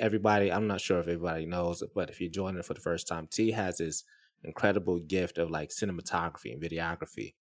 Everybody, 0.00 0.50
I'm 0.50 0.66
not 0.66 0.80
sure 0.80 0.98
if 0.98 1.06
everybody 1.06 1.44
knows, 1.46 1.82
but 1.94 2.08
if 2.10 2.20
you're 2.20 2.30
joining 2.30 2.62
for 2.62 2.74
the 2.74 2.80
first 2.80 3.06
time, 3.06 3.28
T 3.30 3.52
has 3.52 3.78
this 3.78 4.02
incredible 4.44 4.98
gift 4.98 5.38
of 5.38 5.50
like 5.50 5.70
cinematography 5.70 6.52
and 6.52 6.62
videography. 6.62 7.34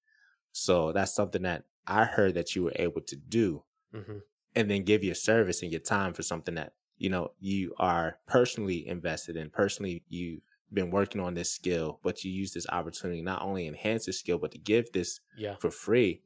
So 0.52 0.92
that's 0.92 1.16
something 1.16 1.44
that 1.44 1.63
I 1.88 2.06
heard 2.06 2.36
that 2.36 2.56
you 2.56 2.63
were 2.63 2.74
able 2.76 3.02
to 3.02 3.16
do 3.16 3.63
mm-hmm. 3.94 4.18
and 4.56 4.70
then 4.70 4.84
give 4.84 5.04
your 5.04 5.16
service 5.16 5.62
and 5.62 5.72
your 5.72 5.82
time 5.82 6.13
for 6.13 6.24
something 6.24 6.56
that, 6.56 6.74
you 6.98 7.10
know, 7.10 7.32
you 7.39 7.74
are 7.80 8.20
personally 8.28 8.88
invested 8.88 9.36
in, 9.36 9.50
personally 9.50 10.04
you've 10.10 10.42
been 10.72 10.92
working 10.92 11.22
on 11.22 11.34
this 11.34 11.52
skill, 11.52 12.00
but 12.04 12.24
you 12.24 12.32
use 12.32 12.54
this 12.54 12.68
opportunity 12.70 13.22
not 13.22 13.42
only 13.42 13.68
enhance 13.68 14.06
the 14.06 14.13
skill, 14.13 14.38
but 14.38 14.52
to 14.52 14.58
give 14.58 14.92
this 14.92 15.20
yeah. 15.38 15.56
for 15.60 15.72
free 15.72 16.22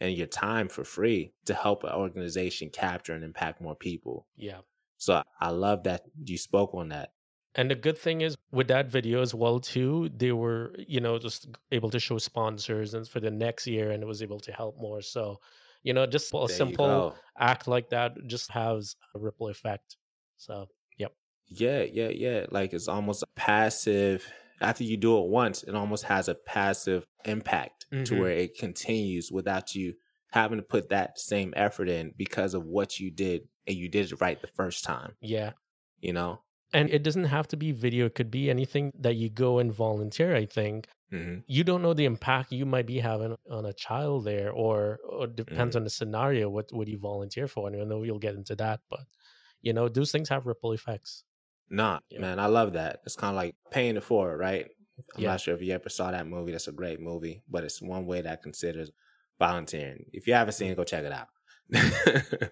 and 0.00 0.16
your 0.16 0.26
time 0.26 0.68
for 0.68 0.84
free 0.84 1.32
to 1.46 1.54
help 1.54 1.84
an 1.84 1.92
organization 1.92 2.68
capture 2.70 3.14
and 3.14 3.24
impact 3.24 3.60
more 3.60 3.76
people. 3.76 4.26
Yeah. 4.36 4.58
So 4.98 5.22
I 5.40 5.50
love 5.50 5.84
that 5.84 6.02
you 6.24 6.38
spoke 6.38 6.74
on 6.74 6.90
that. 6.90 7.12
And 7.54 7.70
the 7.70 7.74
good 7.74 7.98
thing 7.98 8.22
is 8.22 8.36
with 8.50 8.68
that 8.68 8.90
video 8.90 9.20
as 9.20 9.34
well 9.34 9.60
too, 9.60 10.10
they 10.16 10.32
were, 10.32 10.74
you 10.78 11.00
know, 11.00 11.18
just 11.18 11.48
able 11.70 11.90
to 11.90 12.00
show 12.00 12.18
sponsors 12.18 12.94
and 12.94 13.06
for 13.06 13.20
the 13.20 13.30
next 13.30 13.66
year 13.66 13.90
and 13.90 14.02
it 14.02 14.06
was 14.06 14.22
able 14.22 14.40
to 14.40 14.52
help 14.52 14.78
more. 14.78 15.02
So, 15.02 15.38
you 15.82 15.92
know, 15.92 16.06
just 16.06 16.32
a 16.32 16.38
there 16.38 16.48
simple 16.48 17.14
act 17.38 17.68
like 17.68 17.90
that 17.90 18.12
just 18.26 18.50
has 18.52 18.96
a 19.14 19.18
ripple 19.18 19.48
effect. 19.48 19.96
So 20.38 20.66
yep. 20.96 21.12
yeah, 21.48 21.82
yeah, 21.82 22.08
yeah. 22.08 22.46
Like 22.50 22.72
it's 22.72 22.88
almost 22.88 23.22
a 23.22 23.26
passive. 23.36 24.26
After 24.60 24.84
you 24.84 24.96
do 24.96 25.18
it 25.18 25.28
once, 25.28 25.62
it 25.64 25.74
almost 25.74 26.04
has 26.04 26.28
a 26.28 26.34
passive 26.34 27.04
impact 27.24 27.86
mm-hmm. 27.92 28.04
to 28.04 28.20
where 28.20 28.30
it 28.30 28.56
continues 28.56 29.30
without 29.30 29.74
you 29.74 29.94
having 30.30 30.58
to 30.58 30.62
put 30.62 30.88
that 30.88 31.18
same 31.18 31.52
effort 31.54 31.88
in 31.88 32.14
because 32.16 32.54
of 32.54 32.64
what 32.64 32.98
you 32.98 33.10
did 33.10 33.42
and 33.66 33.76
you 33.76 33.88
did 33.88 34.10
it 34.10 34.20
right 34.20 34.40
the 34.40 34.46
first 34.46 34.84
time. 34.84 35.12
Yeah. 35.20 35.52
You 36.00 36.14
know? 36.14 36.40
And 36.72 36.88
it 36.90 37.02
doesn't 37.02 37.24
have 37.24 37.48
to 37.48 37.56
be 37.56 37.72
video, 37.72 38.06
it 38.06 38.14
could 38.14 38.30
be 38.30 38.48
anything 38.48 38.92
that 38.98 39.16
you 39.16 39.28
go 39.28 39.58
and 39.58 39.72
volunteer, 39.72 40.34
I 40.34 40.46
think. 40.46 40.88
Mm-hmm. 41.12 41.40
You 41.46 41.64
don't 41.64 41.82
know 41.82 41.92
the 41.92 42.06
impact 42.06 42.52
you 42.52 42.64
might 42.64 42.86
be 42.86 42.98
having 42.98 43.36
on 43.50 43.66
a 43.66 43.72
child 43.74 44.24
there, 44.24 44.50
or, 44.50 44.98
or 45.06 45.26
depends 45.26 45.74
mm-hmm. 45.74 45.80
on 45.80 45.84
the 45.84 45.90
scenario. 45.90 46.48
What 46.48 46.72
would 46.72 46.88
you 46.88 46.98
volunteer 46.98 47.46
for? 47.46 47.68
And 47.68 47.80
I 47.80 47.84
know 47.84 48.02
you'll 48.02 48.18
get 48.18 48.34
into 48.34 48.56
that, 48.56 48.80
but 48.88 49.00
you 49.60 49.72
know, 49.72 49.88
those 49.88 50.10
things 50.10 50.28
have 50.30 50.46
ripple 50.46 50.72
effects. 50.72 51.24
Nah, 51.70 52.00
yeah. 52.10 52.20
man, 52.20 52.38
I 52.38 52.46
love 52.46 52.74
that. 52.74 53.00
It's 53.04 53.16
kind 53.16 53.30
of 53.30 53.36
like 53.36 53.54
paying 53.70 53.96
it 53.96 54.04
forward, 54.04 54.38
right? 54.38 54.66
I'm 55.16 55.22
yeah. 55.22 55.30
not 55.30 55.40
sure 55.40 55.54
if 55.54 55.62
you 55.62 55.72
ever 55.72 55.88
saw 55.88 56.10
that 56.10 56.26
movie. 56.26 56.52
That's 56.52 56.68
a 56.68 56.72
great 56.72 57.00
movie, 57.00 57.42
but 57.48 57.64
it's 57.64 57.80
one 57.80 58.06
way 58.06 58.20
that 58.22 58.42
considers 58.42 58.90
volunteering. 59.38 60.04
If 60.12 60.26
you 60.26 60.34
haven't 60.34 60.52
seen 60.52 60.70
it, 60.70 60.76
go 60.76 60.84
check 60.84 61.04
it 61.04 61.12
out. 61.12 61.28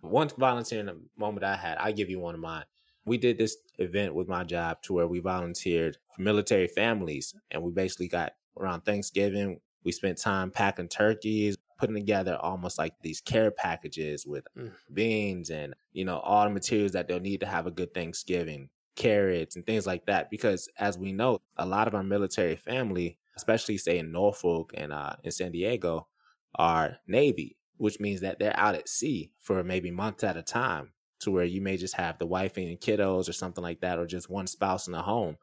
one 0.00 0.28
volunteering 0.38 0.88
moment 1.16 1.44
I 1.44 1.56
had, 1.56 1.78
I 1.78 1.92
give 1.92 2.08
you 2.08 2.20
one 2.20 2.34
of 2.34 2.40
mine. 2.40 2.64
We 3.06 3.18
did 3.18 3.38
this 3.38 3.56
event 3.78 4.14
with 4.14 4.28
my 4.28 4.44
job 4.44 4.82
to 4.82 4.94
where 4.94 5.06
we 5.06 5.20
volunteered 5.20 5.98
for 6.14 6.22
military 6.22 6.68
families, 6.68 7.34
and 7.50 7.62
we 7.62 7.70
basically 7.70 8.08
got 8.08 8.32
around 8.58 8.82
Thanksgiving. 8.82 9.60
We 9.84 9.92
spent 9.92 10.18
time 10.18 10.50
packing 10.50 10.88
turkeys, 10.88 11.56
putting 11.78 11.94
together 11.96 12.38
almost 12.40 12.78
like 12.78 12.94
these 13.02 13.20
care 13.20 13.50
packages 13.50 14.26
with 14.26 14.46
mm. 14.56 14.72
beans 14.92 15.50
and 15.50 15.74
you 15.92 16.04
know 16.04 16.18
all 16.18 16.44
the 16.44 16.50
materials 16.50 16.92
that 16.92 17.08
they'll 17.08 17.20
need 17.20 17.40
to 17.40 17.46
have 17.46 17.66
a 17.66 17.70
good 17.70 17.92
Thanksgiving, 17.92 18.70
carrots 18.96 19.56
and 19.56 19.66
things 19.66 19.86
like 19.86 20.06
that. 20.06 20.30
Because 20.30 20.68
as 20.78 20.98
we 20.98 21.12
know, 21.12 21.40
a 21.56 21.66
lot 21.66 21.88
of 21.88 21.94
our 21.94 22.02
military 22.02 22.56
family, 22.56 23.18
especially 23.36 23.76
say 23.76 23.98
in 23.98 24.12
Norfolk 24.12 24.72
and 24.74 24.92
uh, 24.92 25.14
in 25.22 25.30
San 25.30 25.52
Diego, 25.52 26.06
are 26.54 26.96
Navy, 27.06 27.56
which 27.76 28.00
means 28.00 28.20
that 28.20 28.38
they're 28.38 28.58
out 28.58 28.74
at 28.74 28.88
sea 28.88 29.32
for 29.40 29.62
maybe 29.62 29.90
months 29.90 30.24
at 30.24 30.36
a 30.36 30.42
time. 30.42 30.93
To 31.24 31.30
where 31.30 31.44
you 31.44 31.60
may 31.60 31.76
just 31.76 31.94
have 31.96 32.18
the 32.18 32.26
wife 32.26 32.56
and 32.56 32.80
kiddos 32.80 33.28
or 33.28 33.32
something 33.32 33.62
like 33.62 33.80
that, 33.80 33.98
or 33.98 34.06
just 34.06 34.30
one 34.30 34.46
spouse 34.46 34.86
in 34.86 34.92
the 34.92 35.02
home. 35.02 35.36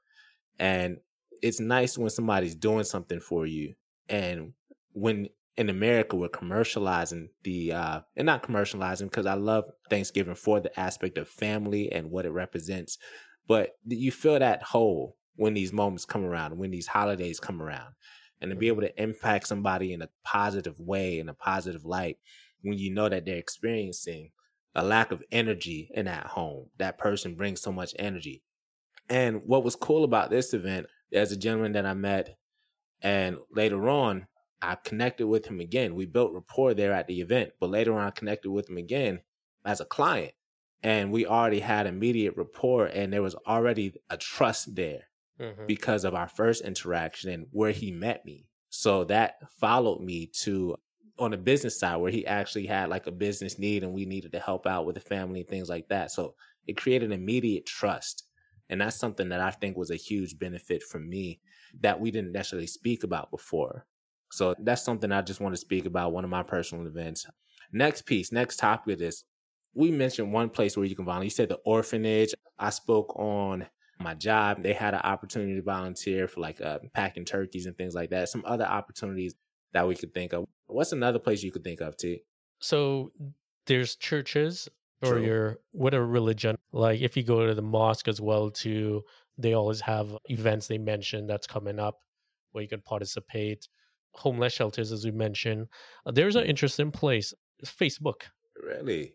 And 0.60 0.98
it's 1.42 1.60
nice 1.60 1.98
when 1.98 2.10
somebody's 2.10 2.56
doing 2.56 2.84
something 2.84 3.20
for 3.20 3.46
you. 3.46 3.74
And 4.10 4.54
when 4.94 5.30
in 5.58 5.70
America 5.70 6.16
we're 6.16 6.30
commercializing 6.30 7.28
the 7.44 7.74
uh 7.74 8.00
and 8.16 8.26
not 8.26 8.42
commercializing 8.42 9.04
because 9.04 9.26
I 9.26 9.34
love 9.34 9.66
Thanksgiving 9.90 10.36
for 10.36 10.60
the 10.60 10.80
aspect 10.80 11.18
of 11.18 11.28
family 11.28 11.92
and 11.92 12.10
what 12.10 12.26
it 12.26 12.32
represents. 12.32 12.98
But 13.48 13.78
you 13.86 14.12
feel 14.12 14.40
that 14.40 14.64
hole 14.64 15.18
when 15.36 15.54
these 15.54 15.74
moments 15.74 16.06
come 16.06 16.24
around, 16.24 16.58
when 16.58 16.72
these 16.72 16.88
holidays 16.88 17.40
come 17.40 17.62
around. 17.62 17.94
And 18.40 18.50
to 18.50 18.56
be 18.56 18.70
able 18.70 18.82
to 18.82 19.02
impact 19.02 19.48
somebody 19.48 19.94
in 19.94 20.02
a 20.02 20.10
positive 20.24 20.80
way, 20.80 21.20
in 21.20 21.30
a 21.30 21.34
positive 21.34 21.86
light, 21.86 22.18
when 22.64 22.78
you 22.78 22.94
know 22.94 23.10
that 23.10 23.26
they're 23.26 23.38
experiencing 23.38 24.32
a 24.76 24.84
lack 24.84 25.12
of 25.12 25.24
energy 25.32 25.90
in 25.94 26.06
that 26.06 26.28
home. 26.28 26.70
That 26.78 26.98
person 26.98 27.36
brings 27.36 27.62
so 27.62 27.72
much 27.72 27.94
energy. 28.00 28.44
And 29.10 29.42
what 29.46 29.64
was 29.64 29.76
cool 29.76 30.04
about 30.04 30.30
this 30.30 30.54
event, 30.54 30.88
there's 31.12 31.32
a 31.32 31.38
gentleman 31.38 31.74
that 31.74 31.86
I 31.86 31.94
met, 31.94 32.38
and 33.02 33.38
later 33.52 33.90
on, 33.90 34.28
I 34.62 34.76
connected 34.76 35.28
with 35.28 35.48
him 35.48 35.60
again. 35.60 35.96
We 35.96 36.06
built 36.06 36.34
rapport 36.34 36.74
there 36.74 36.94
at 36.94 37.08
the 37.08 37.20
event, 37.22 37.54
but 37.60 37.70
later 37.72 37.98
on 37.98 38.06
I 38.08 38.12
connected 38.12 38.52
with 38.52 38.70
him 38.70 38.78
again 38.78 39.22
as 39.66 39.82
a 39.82 39.86
client. 39.86 40.34
and 40.84 41.12
we 41.12 41.28
already 41.28 41.60
had 41.60 41.86
immediate 41.86 42.36
rapport 42.36 42.88
and 42.88 43.14
there 43.14 43.22
was 43.22 43.36
already 43.46 43.94
a 44.10 44.18
trust 44.18 44.74
there 44.76 45.04
Mhm. 45.40 45.68
because 45.68 46.04
of 46.04 46.16
our 46.16 46.28
first 46.28 46.64
interaction 46.64 47.30
and 47.30 47.46
where 47.52 47.70
he 47.72 47.92
met 47.92 48.26
me. 48.26 48.48
So 48.70 49.04
that 49.04 49.36
followed 49.60 50.02
me 50.02 50.26
to 50.42 50.78
on 51.22 51.32
the 51.32 51.38
business 51.38 51.80
side 51.80 51.98
where 51.98 52.12
he 52.12 52.26
actually 52.26 52.66
had 52.66 52.90
like 52.90 53.06
a 53.06 53.12
business 53.12 53.60
need 53.60 53.84
and 53.84 53.94
we 53.94 54.06
needed 54.06 54.32
to 54.32 54.40
help 54.40 54.66
out 54.66 54.86
with 54.88 54.96
the 54.96 55.02
family 55.02 55.42
and 55.42 55.50
things 55.50 55.70
like 55.70 55.88
that. 55.90 56.12
So 56.12 56.34
it 56.66 56.78
created 56.78 57.12
immediate 57.12 57.66
trust. 57.66 58.24
And 58.70 58.82
that's 58.82 58.96
something 58.96 59.30
that 59.30 59.40
I 59.40 59.52
think 59.52 59.78
was 59.78 59.92
a 59.92 59.96
huge 59.96 60.40
benefit 60.40 60.82
for 60.82 60.98
me 60.98 61.40
that 61.82 62.00
we 62.00 62.10
didn't 62.10 62.32
necessarily 62.32 62.68
speak 62.68 63.04
about 63.04 63.30
before. 63.30 63.86
So 64.32 64.56
that's 64.60 64.82
something 64.82 65.12
I 65.12 65.22
just 65.22 65.42
want 65.42 65.54
to 65.54 65.62
speak 65.62 65.86
about, 65.86 66.12
one 66.12 66.24
of 66.24 66.30
my 66.30 66.42
personal 66.42 66.88
events. 66.88 67.28
Next 67.72 68.04
piece, 68.06 68.32
next 68.32 68.58
topic 68.58 68.94
of 68.94 69.00
this. 69.00 69.24
We 69.74 69.92
mentioned 69.92 70.34
one 70.34 70.50
place 70.50 70.76
where 70.76 70.86
you 70.86 70.96
can 70.96 71.06
volunteer. 71.06 71.26
You 71.26 71.30
said 71.30 71.50
the 71.50 71.60
orphanage. 71.66 72.34
I 72.58 72.72
spoke 72.72 73.16
on 73.18 73.68
my 74.00 74.16
job. 74.16 74.64
They 74.64 74.74
had 74.74 74.94
an 74.96 75.02
opportunity 75.02 75.56
to 75.56 75.62
volunteer 75.62 76.28
for 76.28 76.40
like 76.40 76.60
uh, 76.62 76.80
packing 76.94 77.26
turkeys 77.26 77.68
and 77.68 77.78
things 77.78 77.94
like 77.94 78.10
that. 78.10 78.30
Some 78.30 78.44
other 78.46 78.66
opportunities 78.66 79.36
that 79.74 79.88
we 79.88 79.96
could 79.96 80.14
think 80.14 80.34
of. 80.34 80.46
What's 80.68 80.92
another 80.92 81.20
place 81.20 81.44
you 81.44 81.52
could 81.52 81.64
think 81.64 81.82
of, 81.82 81.98
T? 81.98 82.24
So 82.60 83.12
there's 83.66 83.96
churches 83.96 84.70
or 85.02 85.14
True. 85.14 85.26
your 85.26 85.60
whatever 85.72 86.06
religion. 86.06 86.58
Like 86.72 87.02
if 87.02 87.18
you 87.18 87.24
go 87.24 87.46
to 87.48 87.54
the 87.54 87.62
mosque 87.62 88.08
as 88.08 88.22
well 88.22 88.50
too, 88.50 89.04
they 89.38 89.54
always 89.54 89.82
have 89.82 90.18
events 90.26 90.68
they 90.68 90.78
mention 90.78 91.28
that's 91.28 91.48
coming 91.48 91.80
up 91.80 92.00
where 92.52 92.62
you 92.62 92.70
can 92.70 92.82
participate. 92.82 93.68
Homeless 94.14 94.54
shelters, 94.54 94.92
as 94.92 95.06
we 95.06 95.12
mentioned. 95.12 95.68
There's 96.06 96.36
an 96.36 96.44
mm. 96.44 96.50
interesting 96.50 96.92
place. 96.92 97.34
Facebook. 97.66 98.24
Really? 98.62 99.14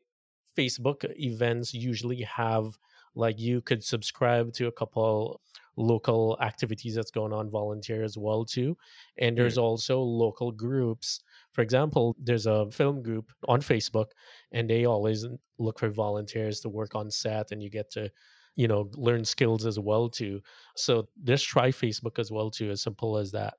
Facebook 0.57 1.05
events 1.19 1.75
usually 1.75 2.23
have 2.23 2.79
like 3.15 3.39
you 3.39 3.61
could 3.61 3.85
subscribe 3.85 4.53
to 4.55 4.67
a 4.67 4.73
couple 4.73 5.41
local 5.77 6.39
activities 6.41 6.95
that's 6.95 7.11
going 7.11 7.33
on 7.33 7.51
volunteer 7.51 8.03
as 8.03 8.17
well 8.17 8.45
too 8.45 8.77
and 9.19 9.37
there's 9.37 9.59
mm. 9.59 9.63
also 9.63 10.01
local 10.01 10.51
groups 10.51 11.21
for 11.53 11.61
example 11.61 12.17
there's 12.23 12.47
a 12.47 12.71
film 12.71 13.03
group 13.03 13.31
on 13.47 13.61
facebook 13.61 14.07
and 14.53 14.69
they 14.69 14.87
always 14.87 15.27
look 15.59 15.79
for 15.79 15.91
volunteers 15.91 16.61
to 16.61 16.69
work 16.69 16.95
on 16.95 17.11
set 17.11 17.53
and 17.53 17.63
you 17.63 17.69
get 17.69 17.91
to 17.91 18.11
you 18.57 18.67
know 18.67 18.91
learn 18.95 19.25
skills 19.25 19.67
as 19.67 19.79
well 19.79 20.09
too 20.09 20.41
so 20.77 21.07
just 21.25 21.47
try 21.47 21.69
facebook 21.69 22.19
as 22.19 22.31
well 22.33 22.51
too 22.51 22.71
as 22.71 22.83
simple 22.83 23.19
as 23.19 23.31
that 23.31 23.55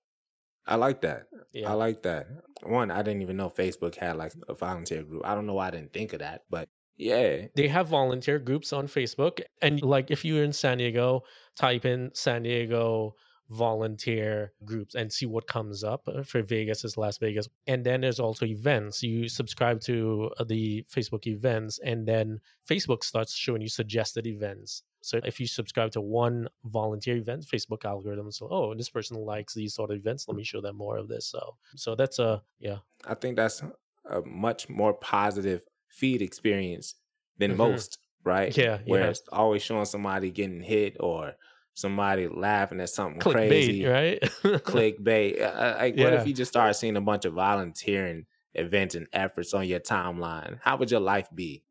I 0.69 0.75
like 0.75 0.99
that. 1.01 1.27
yeah 1.53 1.71
I 1.71 1.73
like 1.75 2.03
that. 2.03 2.27
One, 2.63 2.91
I 2.91 3.01
didn't 3.01 3.21
even 3.21 3.37
know 3.37 3.49
Facebook 3.49 3.95
had 3.95 4.17
like 4.17 4.33
a 4.49 4.53
volunteer 4.53 5.01
group. 5.01 5.21
I 5.25 5.33
don't 5.33 5.47
know 5.47 5.53
why 5.53 5.67
I 5.67 5.71
didn't 5.71 5.93
think 5.93 6.11
of 6.11 6.19
that, 6.19 6.41
but 6.49 6.67
yeah. 6.97 7.47
they 7.55 7.67
have 7.67 7.87
volunteer 7.87 8.39
groups 8.39 8.73
on 8.73 8.87
Facebook. 8.87 9.41
And 9.61 9.81
like 9.81 10.11
if 10.11 10.25
you're 10.25 10.43
in 10.43 10.53
San 10.53 10.79
Diego, 10.79 11.23
type 11.55 11.85
in 11.85 12.11
San 12.13 12.43
Diego 12.43 13.15
volunteer 13.49 14.51
groups 14.65 14.95
and 14.95 15.11
see 15.11 15.25
what 15.25 15.47
comes 15.47 15.83
up. 15.83 16.07
Uh, 16.07 16.23
For 16.23 16.41
Vegas 16.41 16.83
is 16.83 16.97
Las 16.97 17.17
Vegas. 17.17 17.47
And 17.67 17.85
then 17.85 18.01
there's 18.01 18.19
also 18.19 18.45
events. 18.45 19.01
You 19.03 19.29
subscribe 19.29 19.79
to 19.81 20.31
uh, 20.37 20.43
the 20.43 20.85
Facebook 20.93 21.27
events 21.27 21.79
and 21.83 22.07
then 22.07 22.39
Facebook 22.69 23.03
starts 23.03 23.33
showing 23.33 23.61
you 23.61 23.69
suggested 23.69 24.27
events. 24.27 24.83
So 25.01 25.19
if 25.23 25.39
you 25.39 25.47
subscribe 25.47 25.91
to 25.91 26.01
one 26.01 26.49
volunteer 26.65 27.15
event, 27.15 27.45
Facebook 27.45 27.85
algorithm 27.85 28.31
so 28.31 28.47
oh 28.51 28.73
this 28.75 28.89
person 28.89 29.17
likes 29.17 29.53
these 29.53 29.73
sort 29.73 29.91
of 29.91 29.97
events. 29.97 30.27
Let 30.27 30.35
me 30.35 30.43
show 30.43 30.59
them 30.59 30.75
more 30.75 30.97
of 30.97 31.07
this. 31.07 31.27
So 31.27 31.55
so 31.75 31.95
that's 31.95 32.19
a 32.19 32.41
yeah. 32.59 32.79
I 33.05 33.13
think 33.13 33.37
that's 33.37 33.63
a 34.09 34.21
much 34.21 34.67
more 34.67 34.93
positive 34.93 35.61
feed 35.89 36.21
experience 36.21 36.95
than 37.37 37.51
Mhm. 37.53 37.57
most, 37.57 37.99
right? 38.23 38.55
Yeah, 38.57 38.79
Where 38.85 39.03
yeah. 39.03 39.09
it's 39.09 39.21
always 39.31 39.61
showing 39.63 39.85
somebody 39.85 40.31
getting 40.31 40.61
hit 40.61 40.97
or 40.99 41.33
somebody 41.73 42.27
laughing 42.27 42.79
at 42.81 42.89
something 42.89 43.19
crazy. 43.21 43.85
right? 43.85 44.19
Clickbait. 44.63 45.41
Uh, 45.41 45.75
Like, 45.79 45.97
what 45.97 46.13
if 46.13 46.27
you 46.27 46.33
just 46.33 46.51
start 46.51 46.75
seeing 46.75 46.97
a 46.97 47.01
bunch 47.01 47.25
of 47.25 47.33
volunteering 47.33 48.25
events 48.53 48.95
and 48.95 49.07
efforts 49.13 49.53
on 49.53 49.67
your 49.67 49.79
timeline? 49.79 50.57
How 50.61 50.77
would 50.77 50.89
your 50.91 50.99
life 50.99 51.27
be? 51.33 51.63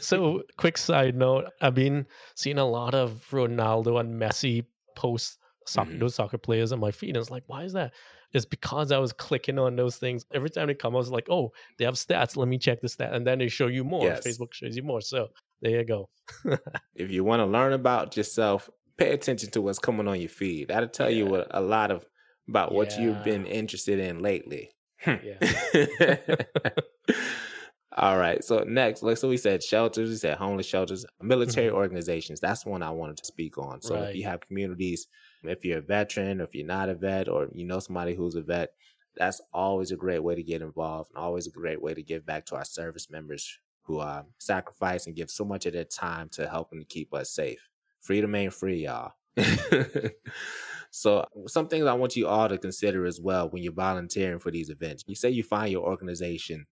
So, 0.00 0.42
quick 0.58 0.76
side 0.78 1.16
note: 1.16 1.46
I've 1.60 1.74
been 1.74 2.06
seeing 2.34 2.58
a 2.58 2.66
lot 2.68 2.94
of 2.94 3.24
Ronaldo 3.30 3.98
and 4.00 4.20
Messi 4.20 4.66
post 4.96 5.38
soccer, 5.66 5.92
Mhm. 5.92 6.00
those 6.00 6.14
soccer 6.14 6.38
players 6.38 6.72
on 6.72 6.80
my 6.80 6.90
feed, 6.90 7.08
and 7.10 7.16
it's 7.18 7.30
like, 7.30 7.44
why 7.46 7.64
is 7.64 7.72
that? 7.72 7.92
It's 8.32 8.44
because 8.44 8.92
I 8.92 8.98
was 8.98 9.12
clicking 9.12 9.58
on 9.58 9.74
those 9.76 9.96
things 9.96 10.26
every 10.34 10.50
time 10.50 10.66
they 10.66 10.74
come. 10.74 10.94
I 10.94 10.98
was 10.98 11.10
like, 11.10 11.28
oh, 11.30 11.50
they 11.78 11.84
have 11.84 11.94
stats. 11.94 12.36
Let 12.36 12.48
me 12.48 12.58
check 12.58 12.80
the 12.80 12.88
stat, 12.88 13.14
and 13.14 13.26
then 13.26 13.38
they 13.38 13.48
show 13.48 13.68
you 13.68 13.84
more. 13.84 14.04
Yes. 14.04 14.26
Facebook 14.26 14.52
shows 14.52 14.76
you 14.76 14.82
more. 14.82 15.00
So 15.00 15.28
there 15.62 15.70
you 15.72 15.84
go. 15.84 16.08
if 16.94 17.10
you 17.10 17.24
want 17.24 17.40
to 17.40 17.46
learn 17.46 17.72
about 17.72 18.16
yourself, 18.16 18.68
pay 18.98 19.12
attention 19.12 19.50
to 19.52 19.60
what's 19.62 19.78
coming 19.78 20.06
on 20.08 20.20
your 20.20 20.28
feed. 20.28 20.68
That'll 20.68 20.88
tell 20.88 21.10
you 21.10 21.24
Yeah. 21.24 21.30
what, 21.30 21.46
a 21.52 21.60
lot 21.60 21.90
of 21.90 22.04
about 22.48 22.72
what 22.72 22.98
you've 22.98 23.22
been 23.24 23.46
interested 23.46 23.98
in 23.98 24.20
lately. 24.20 24.70
Yeah. 25.06 26.16
All 27.96 28.16
right. 28.18 28.44
So 28.44 28.60
next, 28.60 29.02
like 29.02 29.16
so 29.16 29.28
we 29.28 29.36
said 29.36 29.62
shelters, 29.62 30.10
we 30.10 30.16
said 30.16 30.36
homeless 30.38 30.66
shelters, 30.66 31.04
military 31.20 31.68
Mhm. 31.70 31.74
organizations. 31.74 32.38
That's 32.38 32.64
one 32.64 32.82
I 32.82 32.90
wanted 32.90 33.16
to 33.18 33.24
speak 33.24 33.58
on. 33.58 33.80
So 33.82 33.96
if 34.02 34.14
you 34.14 34.24
have 34.24 34.40
communities, 34.40 35.08
if 35.42 35.64
you're 35.64 35.78
a 35.78 35.82
veteran, 35.82 36.40
or 36.40 36.44
if 36.44 36.54
you're 36.54 36.66
not 36.66 36.88
a 36.88 36.94
vet, 36.94 37.28
or 37.28 37.48
you 37.52 37.64
know 37.64 37.78
somebody 37.78 38.14
who's 38.14 38.34
a 38.34 38.42
vet, 38.42 38.70
that's 39.16 39.40
always 39.52 39.90
a 39.90 39.96
great 39.96 40.22
way 40.22 40.34
to 40.34 40.42
get 40.42 40.62
involved 40.62 41.10
and 41.10 41.22
always 41.22 41.46
a 41.46 41.50
great 41.50 41.82
way 41.82 41.94
to 41.94 42.02
give 42.02 42.24
back 42.24 42.46
to 42.46 42.56
our 42.56 42.64
service 42.64 43.10
members 43.10 43.58
who 43.82 43.98
uh, 43.98 44.22
sacrifice 44.38 45.06
and 45.06 45.16
give 45.16 45.30
so 45.30 45.44
much 45.44 45.66
of 45.66 45.72
their 45.72 45.84
time 45.84 46.28
to 46.28 46.48
helping 46.48 46.78
to 46.78 46.84
keep 46.84 47.12
us 47.14 47.30
safe. 47.30 47.68
Freedom 48.00 48.34
ain't 48.34 48.52
free, 48.52 48.84
y'all. 48.84 49.12
so 50.90 51.24
some 51.46 51.68
things 51.68 51.86
I 51.86 51.94
want 51.94 52.16
you 52.16 52.28
all 52.28 52.48
to 52.48 52.58
consider 52.58 53.06
as 53.06 53.20
well 53.20 53.48
when 53.48 53.62
you're 53.62 53.72
volunteering 53.72 54.38
for 54.38 54.50
these 54.50 54.70
events. 54.70 55.04
You 55.06 55.14
say 55.14 55.30
you 55.30 55.42
find 55.42 55.72
your 55.72 55.84
organization 55.84 56.66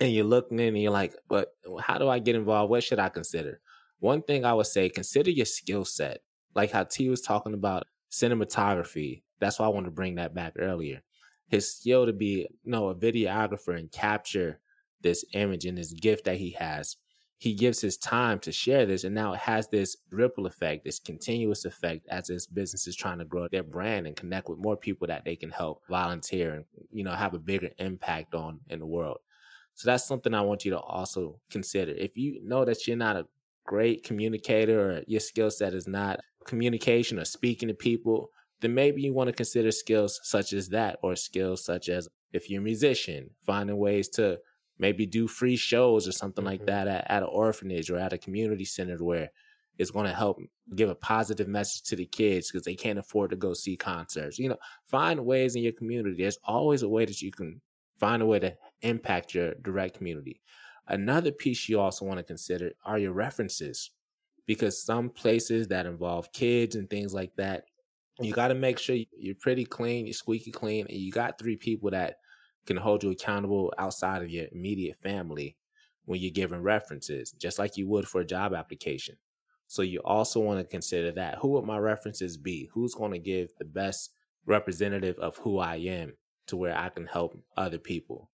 and 0.00 0.12
you're 0.12 0.24
looking 0.24 0.58
in 0.58 0.68
and 0.68 0.82
you're 0.82 0.90
like, 0.90 1.14
but 1.28 1.48
how 1.80 1.98
do 1.98 2.08
I 2.08 2.18
get 2.18 2.34
involved? 2.34 2.70
What 2.70 2.82
should 2.82 2.98
I 2.98 3.08
consider? 3.08 3.60
One 4.00 4.22
thing 4.22 4.44
I 4.44 4.54
would 4.54 4.66
say, 4.66 4.88
consider 4.88 5.30
your 5.30 5.46
skill 5.46 5.84
set. 5.84 6.20
Like 6.54 6.70
how 6.70 6.84
T 6.84 7.08
was 7.08 7.20
talking 7.20 7.54
about 7.54 7.84
cinematography. 8.14 9.22
That's 9.40 9.58
why 9.58 9.66
I 9.66 9.70
wanted 9.70 9.86
to 9.86 9.92
bring 9.92 10.14
that 10.16 10.34
back 10.34 10.54
earlier. 10.58 11.02
His 11.48 11.74
skill 11.74 12.06
to 12.06 12.12
be, 12.12 12.46
you 12.62 12.70
know, 12.70 12.88
a 12.88 12.94
videographer 12.94 13.78
and 13.78 13.90
capture 13.90 14.60
this 15.02 15.24
image 15.34 15.66
and 15.66 15.76
this 15.76 15.92
gift 15.92 16.24
that 16.24 16.36
he 16.36 16.52
has. 16.52 16.96
He 17.38 17.54
gives 17.54 17.80
his 17.80 17.98
time 17.98 18.38
to 18.40 18.52
share 18.52 18.86
this, 18.86 19.04
and 19.04 19.14
now 19.14 19.34
it 19.34 19.40
has 19.40 19.68
this 19.68 19.96
ripple 20.10 20.46
effect, 20.46 20.84
this 20.84 20.98
continuous 20.98 21.64
effect 21.64 22.06
as 22.08 22.28
his 22.28 22.46
business 22.46 22.86
is 22.86 22.96
trying 22.96 23.18
to 23.18 23.24
grow 23.24 23.48
their 23.48 23.64
brand 23.64 24.06
and 24.06 24.16
connect 24.16 24.48
with 24.48 24.58
more 24.58 24.76
people 24.76 25.08
that 25.08 25.24
they 25.24 25.36
can 25.36 25.50
help 25.50 25.82
volunteer 25.90 26.54
and 26.54 26.64
you 26.90 27.04
know 27.04 27.12
have 27.12 27.34
a 27.34 27.38
bigger 27.38 27.70
impact 27.78 28.34
on 28.34 28.60
in 28.68 28.78
the 28.78 28.86
world. 28.86 29.18
So 29.74 29.90
that's 29.90 30.06
something 30.06 30.32
I 30.32 30.40
want 30.40 30.64
you 30.64 30.70
to 30.70 30.78
also 30.78 31.40
consider. 31.50 31.92
If 31.92 32.16
you 32.16 32.40
know 32.44 32.64
that 32.64 32.86
you're 32.86 32.96
not 32.96 33.16
a 33.16 33.26
great 33.66 34.04
communicator 34.04 34.90
or 34.90 35.02
your 35.06 35.20
skill 35.20 35.50
set 35.50 35.74
is 35.74 35.88
not 35.88 36.20
communication 36.44 37.18
or 37.18 37.24
speaking 37.24 37.68
to 37.68 37.74
people, 37.74 38.30
then 38.60 38.74
maybe 38.74 39.02
you 39.02 39.12
want 39.12 39.28
to 39.28 39.32
consider 39.32 39.70
skills 39.70 40.20
such 40.22 40.52
as 40.52 40.68
that 40.70 40.98
or 41.02 41.16
skills 41.16 41.64
such 41.64 41.88
as 41.88 42.08
if 42.32 42.48
you're 42.50 42.60
a 42.60 42.64
musician, 42.64 43.30
finding 43.44 43.76
ways 43.76 44.08
to 44.10 44.40
maybe 44.78 45.06
do 45.06 45.28
free 45.28 45.56
shows 45.56 46.08
or 46.08 46.12
something 46.12 46.44
like 46.44 46.62
Mhm. 46.62 46.66
that 46.66 46.88
at, 46.88 47.10
at 47.10 47.22
an 47.22 47.28
orphanage 47.28 47.90
or 47.90 47.98
at 47.98 48.12
a 48.12 48.18
community 48.18 48.64
center 48.64 48.96
where 49.02 49.30
it's 49.78 49.90
going 49.90 50.06
to 50.06 50.14
help 50.14 50.38
give 50.76 50.88
a 50.88 50.94
positive 50.94 51.48
message 51.48 51.82
to 51.82 51.96
the 51.96 52.06
kids 52.06 52.50
because 52.50 52.64
they 52.64 52.74
can't 52.76 52.98
afford 52.98 53.30
to 53.30 53.36
go 53.36 53.52
see 53.54 53.76
concerts. 53.76 54.38
You 54.38 54.48
know, 54.50 54.58
find 54.86 55.24
ways 55.26 55.56
in 55.56 55.62
your 55.62 55.72
community. 55.72 56.16
There's 56.22 56.38
always 56.44 56.82
a 56.82 56.88
way 56.88 57.04
that 57.04 57.20
you 57.22 57.30
can 57.32 57.60
find 57.98 58.22
a 58.22 58.26
way 58.26 58.38
to 58.40 58.56
impact 58.82 59.34
your 59.34 59.54
direct 59.56 59.96
community. 59.96 60.40
Another 60.86 61.32
piece 61.32 61.68
you 61.68 61.80
also 61.80 62.04
want 62.04 62.18
to 62.18 62.24
consider 62.24 62.72
are 62.84 62.98
your 62.98 63.12
references 63.12 63.90
because 64.46 64.82
some 64.82 65.08
places 65.10 65.68
that 65.68 65.86
involve 65.86 66.32
kids 66.32 66.76
and 66.76 66.88
things 66.88 67.14
like 67.14 67.34
that, 67.36 67.64
you 68.20 68.32
got 68.32 68.48
to 68.48 68.54
make 68.54 68.78
sure 68.78 68.96
you're 69.18 69.34
pretty 69.34 69.64
clean, 69.64 70.06
you're 70.06 70.14
squeaky 70.14 70.52
clean, 70.52 70.86
and 70.88 70.98
you 70.98 71.10
got 71.10 71.38
three 71.38 71.56
people 71.56 71.90
that 71.90 72.18
can 72.66 72.76
hold 72.76 73.02
you 73.02 73.10
accountable 73.10 73.72
outside 73.78 74.22
of 74.22 74.30
your 74.30 74.46
immediate 74.52 74.96
family 75.02 75.56
when 76.04 76.20
you're 76.20 76.30
giving 76.30 76.62
references, 76.62 77.32
just 77.32 77.58
like 77.58 77.76
you 77.76 77.88
would 77.88 78.06
for 78.06 78.20
a 78.20 78.26
job 78.26 78.54
application. 78.54 79.16
So 79.66 79.82
you 79.82 80.00
also 80.04 80.40
want 80.40 80.60
to 80.60 80.64
consider 80.64 81.10
that. 81.12 81.38
Who 81.38 81.48
would 81.48 81.64
my 81.64 81.78
references 81.78 82.36
be? 82.36 82.70
Who's 82.72 82.94
going 82.94 83.12
to 83.12 83.18
give 83.18 83.50
the 83.58 83.64
best 83.64 84.10
representative 84.46 85.18
of 85.18 85.36
who 85.38 85.58
I 85.58 85.76
am 85.76 86.12
to 86.46 86.56
where 86.56 86.76
I 86.76 86.90
can 86.90 87.06
help 87.06 87.36
other 87.56 87.78
people? 87.78 88.30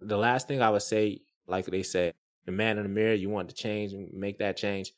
The 0.00 0.18
last 0.18 0.48
thing 0.48 0.60
I 0.60 0.70
would 0.70 0.82
say, 0.82 1.20
like 1.46 1.66
they 1.66 1.84
said, 1.84 2.14
the 2.44 2.52
man 2.52 2.76
in 2.76 2.82
the 2.82 2.88
mirror, 2.88 3.14
you 3.14 3.30
want 3.30 3.48
to 3.48 3.54
change 3.54 3.92
and 3.92 4.12
make 4.12 4.38
that 4.38 4.56
change, 4.56 4.92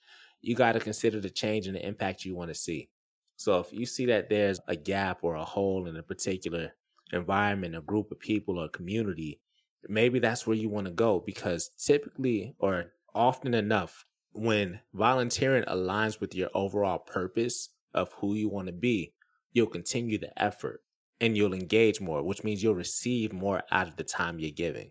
you 0.45 0.55
got 0.55 0.73
to 0.73 0.81
consider 0.81 1.21
the 1.21 1.31
change 1.31 1.67
and 1.67 1.77
the 1.77 1.87
impact 1.87 2.25
you 2.25 2.35
want 2.35 2.51
to 2.51 2.55
see. 2.55 2.89
So 3.37 3.61
if 3.61 3.73
you 3.73 3.87
see 3.87 4.07
that 4.07 4.29
there's 4.29 4.61
a 4.69 4.77
gap 4.77 5.21
or 5.23 5.35
a 5.37 5.45
hole 5.45 5.87
in 5.87 5.97
a 5.97 6.03
particular 6.03 6.73
environment, 7.13 7.77
a 7.77 7.81
group 7.81 8.11
of 8.11 8.21
people 8.21 8.59
or 8.59 8.69
community, 8.69 9.41
maybe 9.89 10.19
that's 10.19 10.47
where 10.47 10.57
you 10.57 10.69
want 10.69 10.87
to 10.87 10.93
go 10.93 11.23
because 11.25 11.71
typically 11.79 12.55
or 12.59 12.93
often 13.15 13.55
enough, 13.55 14.05
when 14.33 14.81
volunteering 14.93 15.65
aligns 15.65 16.21
with 16.21 16.35
your 16.35 16.51
overall 16.55 16.99
purpose 16.99 17.71
of 17.95 18.13
who 18.15 18.35
you 18.35 18.49
want 18.49 18.67
to 18.67 18.73
be, 18.73 19.15
you'll 19.53 19.67
continue 19.67 20.19
the 20.19 20.43
effort 20.43 20.81
and 21.21 21.37
you'll 21.37 21.55
engage 21.55 22.01
more, 22.01 22.23
which 22.23 22.43
means 22.43 22.63
you'll 22.63 22.75
receive 22.75 23.33
more 23.33 23.63
out 23.71 23.87
of 23.87 23.97
the 23.97 24.05
time 24.05 24.39
you're 24.39 24.51
giving. 24.51 24.91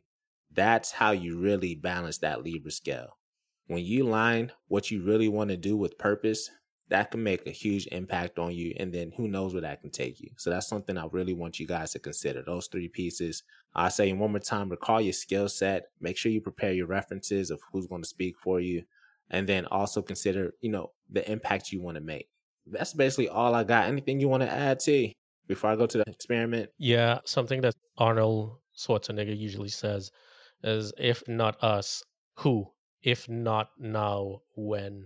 That's 0.51 0.91
how 0.91 1.11
you 1.11 1.39
really 1.39 1.75
balance 1.75 2.19
that 2.19 2.43
Libra 2.43 2.71
scale. 2.71 3.17
When 3.67 3.83
you 3.83 4.03
line 4.03 4.51
what 4.67 4.91
you 4.91 5.03
really 5.03 5.29
want 5.29 5.49
to 5.49 5.57
do 5.57 5.77
with 5.77 5.97
purpose, 5.97 6.49
that 6.89 7.11
can 7.11 7.23
make 7.23 7.47
a 7.47 7.51
huge 7.51 7.87
impact 7.87 8.37
on 8.37 8.51
you. 8.51 8.73
And 8.77 8.93
then 8.93 9.11
who 9.15 9.27
knows 9.27 9.53
where 9.53 9.61
that 9.61 9.81
can 9.81 9.89
take 9.89 10.19
you. 10.19 10.29
So 10.37 10.49
that's 10.49 10.67
something 10.67 10.97
I 10.97 11.07
really 11.11 11.33
want 11.33 11.59
you 11.59 11.65
guys 11.65 11.91
to 11.93 11.99
consider. 11.99 12.43
Those 12.43 12.67
three 12.67 12.87
pieces. 12.87 13.43
I 13.73 13.89
say 13.89 14.11
one 14.13 14.31
more 14.31 14.39
time, 14.39 14.69
recall 14.69 15.01
your 15.01 15.13
skill 15.13 15.49
set. 15.49 15.85
Make 16.01 16.17
sure 16.17 16.31
you 16.31 16.41
prepare 16.41 16.73
your 16.73 16.87
references 16.87 17.49
of 17.49 17.61
who's 17.71 17.87
going 17.87 18.03
to 18.03 18.07
speak 18.07 18.35
for 18.37 18.59
you. 18.59 18.83
And 19.29 19.47
then 19.47 19.65
also 19.67 20.01
consider, 20.01 20.53
you 20.61 20.69
know, 20.69 20.91
the 21.09 21.29
impact 21.31 21.71
you 21.71 21.81
want 21.81 21.95
to 21.95 22.01
make. 22.01 22.27
That's 22.67 22.93
basically 22.93 23.29
all 23.29 23.55
I 23.55 23.63
got. 23.63 23.87
Anything 23.87 24.19
you 24.19 24.27
want 24.27 24.43
to 24.43 24.51
add, 24.51 24.79
T, 24.79 25.13
before 25.47 25.69
I 25.71 25.75
go 25.75 25.87
to 25.87 25.97
the 25.97 26.03
experiment? 26.07 26.69
Yeah, 26.77 27.19
something 27.25 27.61
that 27.61 27.73
Arnold 27.97 28.57
Schwarzenegger 28.77 29.37
usually 29.37 29.69
says 29.69 30.11
is 30.63 30.93
if 30.97 31.23
not 31.27 31.63
us, 31.63 32.03
who? 32.35 32.67
If 33.03 33.27
not 33.27 33.69
now, 33.77 34.41
when? 34.55 35.05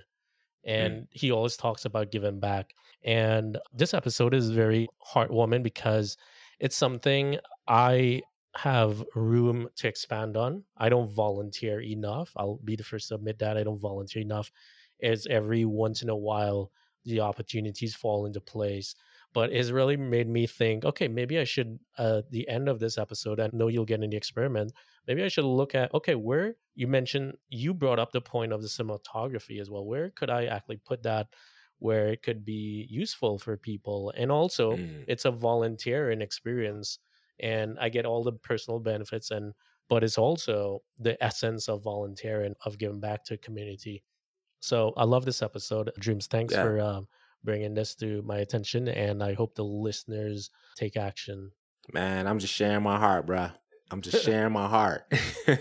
And 0.63 1.01
mm. 1.01 1.07
he 1.11 1.31
always 1.31 1.57
talks 1.57 1.85
about 1.85 2.11
giving 2.11 2.39
back. 2.39 2.73
And 3.03 3.57
this 3.73 3.93
episode 3.93 4.33
is 4.33 4.49
very 4.49 4.87
heartwarming 5.13 5.63
because 5.63 6.17
it's 6.59 6.75
something 6.75 7.37
I 7.67 8.21
have 8.55 9.03
room 9.15 9.69
to 9.75 9.87
expand 9.87 10.35
on. 10.35 10.63
I 10.77 10.89
don't 10.89 11.11
volunteer 11.11 11.81
enough. 11.81 12.31
I'll 12.35 12.59
be 12.63 12.75
the 12.75 12.83
first 12.83 13.09
to 13.09 13.15
admit 13.15 13.39
that 13.39 13.57
I 13.57 13.63
don't 13.63 13.79
volunteer 13.79 14.21
enough. 14.21 14.51
It's 14.99 15.27
every 15.27 15.65
once 15.65 16.01
in 16.01 16.09
a 16.09 16.15
while 16.15 16.71
the 17.05 17.19
opportunities 17.21 17.95
fall 17.95 18.25
into 18.25 18.41
place 18.41 18.95
but 19.37 19.53
it's 19.53 19.69
really 19.69 19.95
made 19.95 20.27
me 20.27 20.47
think 20.47 20.83
okay 20.83 21.07
maybe 21.07 21.37
i 21.37 21.43
should 21.43 21.77
uh 21.99 22.23
the 22.31 22.49
end 22.49 22.67
of 22.67 22.79
this 22.79 22.97
episode 22.97 23.39
i 23.39 23.47
know 23.53 23.67
you'll 23.67 23.85
get 23.85 24.01
in 24.01 24.09
the 24.09 24.17
experiment 24.17 24.73
maybe 25.07 25.23
i 25.23 25.27
should 25.27 25.45
look 25.45 25.75
at 25.75 25.93
okay 25.93 26.15
where 26.15 26.55
you 26.73 26.87
mentioned 26.87 27.33
you 27.47 27.71
brought 27.71 27.99
up 27.99 28.11
the 28.11 28.19
point 28.19 28.51
of 28.51 28.63
the 28.63 28.67
cinematography 28.67 29.61
as 29.61 29.69
well 29.69 29.85
where 29.85 30.09
could 30.09 30.31
i 30.31 30.45
actually 30.45 30.77
put 30.77 31.03
that 31.03 31.27
where 31.77 32.07
it 32.07 32.23
could 32.23 32.43
be 32.43 32.87
useful 32.89 33.37
for 33.37 33.55
people 33.55 34.11
and 34.17 34.31
also 34.31 34.75
mm. 34.75 35.03
it's 35.07 35.25
a 35.25 35.31
volunteering 35.31 36.19
experience 36.19 36.97
and 37.39 37.77
i 37.79 37.87
get 37.87 38.07
all 38.07 38.23
the 38.23 38.31
personal 38.49 38.79
benefits 38.79 39.29
and 39.29 39.53
but 39.87 40.03
it's 40.03 40.17
also 40.17 40.81
the 40.97 41.15
essence 41.23 41.69
of 41.69 41.83
volunteering 41.83 42.55
of 42.65 42.79
giving 42.79 42.99
back 42.99 43.23
to 43.23 43.37
community 43.37 44.01
so 44.61 44.93
i 44.97 45.03
love 45.03 45.25
this 45.25 45.43
episode 45.43 45.91
Dreamz 45.99 46.25
thanks 46.25 46.55
yeah. 46.55 46.63
for 46.63 46.81
um, 46.81 47.07
bringing 47.47 47.73
this 47.73 47.95
to 47.95 48.21
my 48.23 48.39
attention, 48.39 48.89
and 48.89 49.23
I 49.23 49.33
hope 49.33 49.55
the 49.55 49.63
listeners 49.63 50.51
take 50.75 50.97
action. 50.97 51.49
Man, 51.93 52.27
I'm 52.27 52.39
just 52.39 52.53
sharing 52.53 52.83
my 52.83 52.99
heart, 52.99 53.25
bro. 53.25 53.47
I'm 53.89 54.01
just 54.01 54.21
sharing 54.25 54.51
my 54.51 54.67
heart. 54.67 55.05
sure. 55.45 55.57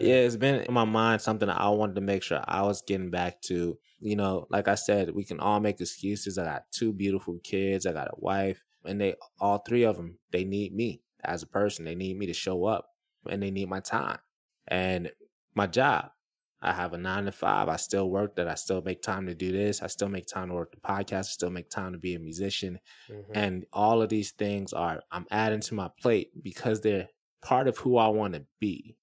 Yeah, 0.00 0.14
it's 0.24 0.36
been 0.36 0.62
in 0.62 0.72
my 0.72 0.86
mind 0.86 1.20
something 1.20 1.50
I 1.50 1.68
wanted 1.68 1.96
to 1.96 2.00
make 2.00 2.22
sure 2.22 2.42
I 2.48 2.62
was 2.62 2.80
getting 2.80 3.10
back 3.10 3.42
to. 3.42 3.78
You 4.00 4.16
know, 4.16 4.46
like 4.48 4.68
I 4.68 4.74
said, 4.74 5.14
we 5.14 5.22
can 5.22 5.38
all 5.38 5.60
make 5.60 5.82
excuses. 5.82 6.38
I 6.38 6.46
got 6.46 6.70
two 6.70 6.94
beautiful 6.94 7.38
kids. 7.44 7.84
I 7.84 7.92
got 7.92 8.08
a 8.08 8.14
wife, 8.16 8.64
and 8.86 8.98
they 8.98 9.16
all 9.38 9.58
three 9.58 9.82
of 9.82 9.96
them 9.96 10.18
they 10.32 10.44
need 10.44 10.74
me 10.74 11.02
as 11.22 11.42
a 11.42 11.46
person. 11.46 11.84
They 11.84 11.94
need 11.94 12.16
me 12.16 12.24
to 12.24 12.32
show 12.34 12.64
up, 12.64 12.86
and 13.28 13.42
they 13.42 13.50
need 13.50 13.68
my 13.68 13.80
time 13.80 14.18
and 14.66 15.12
my 15.54 15.66
job. 15.66 16.10
I 16.60 16.72
have 16.72 16.92
a 16.92 16.98
nine 16.98 17.26
to 17.26 17.32
five. 17.32 17.68
I 17.68 17.76
still 17.76 18.10
work 18.10 18.34
that. 18.36 18.48
I 18.48 18.54
still 18.54 18.82
make 18.82 19.00
time 19.00 19.26
to 19.26 19.34
do 19.34 19.52
this. 19.52 19.80
I 19.80 19.86
still 19.86 20.08
make 20.08 20.26
time 20.26 20.48
to 20.48 20.54
work 20.54 20.72
the 20.72 20.80
podcast. 20.80 21.18
I 21.18 21.22
still 21.22 21.50
make 21.50 21.70
time 21.70 21.92
to 21.92 21.98
be 21.98 22.14
a 22.14 22.18
musician. 22.18 22.80
Mm-hmm. 23.08 23.32
And 23.34 23.66
all 23.72 24.02
of 24.02 24.08
these 24.08 24.32
things 24.32 24.72
are, 24.72 25.00
I'm 25.12 25.26
adding 25.30 25.60
to 25.60 25.74
my 25.74 25.88
plate 26.00 26.30
because 26.42 26.80
they're 26.80 27.08
part 27.42 27.68
of 27.68 27.78
who 27.78 27.96
I 27.96 28.08
want 28.08 28.34
to 28.34 28.44
be. 28.58 28.96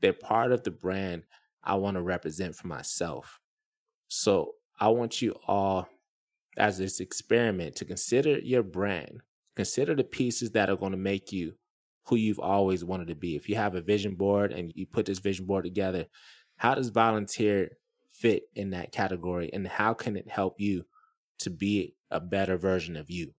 They're 0.00 0.12
part 0.12 0.52
of 0.52 0.62
the 0.62 0.70
brand 0.70 1.24
I 1.64 1.74
want 1.74 1.96
to 1.96 2.02
represent 2.02 2.54
for 2.54 2.68
myself. 2.68 3.40
So 4.08 4.52
I 4.78 4.88
want 4.88 5.20
you 5.20 5.34
all, 5.46 5.88
as 6.56 6.78
this 6.78 7.00
experiment, 7.00 7.76
to 7.76 7.84
consider 7.84 8.38
your 8.38 8.62
brand. 8.62 9.20
Consider 9.56 9.94
the 9.94 10.04
pieces 10.04 10.52
that 10.52 10.70
are 10.70 10.76
going 10.76 10.92
to 10.92 10.98
make 10.98 11.32
you 11.32 11.54
who 12.06 12.16
you've 12.16 12.40
always 12.40 12.84
wanted 12.84 13.08
to 13.08 13.14
be. 13.14 13.36
If 13.36 13.48
you 13.48 13.56
have 13.56 13.74
a 13.74 13.82
vision 13.82 14.14
board 14.14 14.52
and 14.52 14.72
you 14.74 14.86
put 14.86 15.06
this 15.06 15.18
vision 15.18 15.46
board 15.46 15.64
together, 15.64 16.06
how 16.60 16.74
does 16.74 16.90
volunteer 16.90 17.70
fit 18.10 18.42
in 18.54 18.68
that 18.68 18.92
category 18.92 19.48
and 19.54 19.66
how 19.66 19.94
can 19.94 20.14
it 20.14 20.30
help 20.30 20.60
you 20.60 20.84
to 21.38 21.48
be 21.48 21.94
a 22.10 22.20
better 22.20 22.58
version 22.58 22.98
of 22.98 23.08
you? 23.08 23.32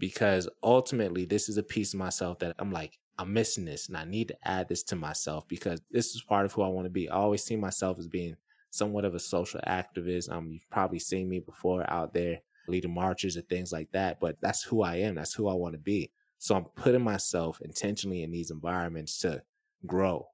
Because 0.00 0.48
ultimately, 0.64 1.24
this 1.26 1.48
is 1.48 1.58
a 1.58 1.62
piece 1.62 1.94
of 1.94 2.00
myself 2.00 2.40
that 2.40 2.56
I'm 2.58 2.72
like, 2.72 2.98
I'm 3.18 3.32
missing 3.32 3.64
this 3.64 3.86
and 3.86 3.96
I 3.96 4.04
need 4.04 4.26
to 4.28 4.36
add 4.42 4.68
this 4.68 4.82
to 4.84 4.96
myself 4.96 5.46
because 5.46 5.80
this 5.92 6.16
is 6.16 6.22
part 6.22 6.44
of 6.44 6.52
who 6.54 6.62
I 6.62 6.68
want 6.68 6.86
to 6.86 6.90
be. 6.90 7.08
I 7.08 7.14
always 7.14 7.44
see 7.44 7.54
myself 7.54 8.00
as 8.00 8.08
being 8.08 8.34
somewhat 8.70 9.04
of 9.04 9.14
a 9.14 9.20
social 9.20 9.60
activist. 9.64 10.28
Um, 10.28 10.50
you've 10.50 10.68
probably 10.68 10.98
seen 10.98 11.28
me 11.28 11.38
before 11.38 11.88
out 11.88 12.14
there 12.14 12.40
leading 12.66 12.92
marches 12.92 13.36
and 13.36 13.48
things 13.48 13.70
like 13.70 13.92
that, 13.92 14.18
but 14.18 14.40
that's 14.40 14.64
who 14.64 14.82
I 14.82 14.96
am. 14.96 15.14
That's 15.14 15.34
who 15.34 15.46
I 15.46 15.54
want 15.54 15.74
to 15.74 15.78
be. 15.78 16.10
So 16.38 16.56
I'm 16.56 16.64
putting 16.64 17.02
myself 17.02 17.60
intentionally 17.60 18.24
in 18.24 18.32
these 18.32 18.50
environments 18.50 19.20
to 19.20 19.44
grow, 19.86 20.26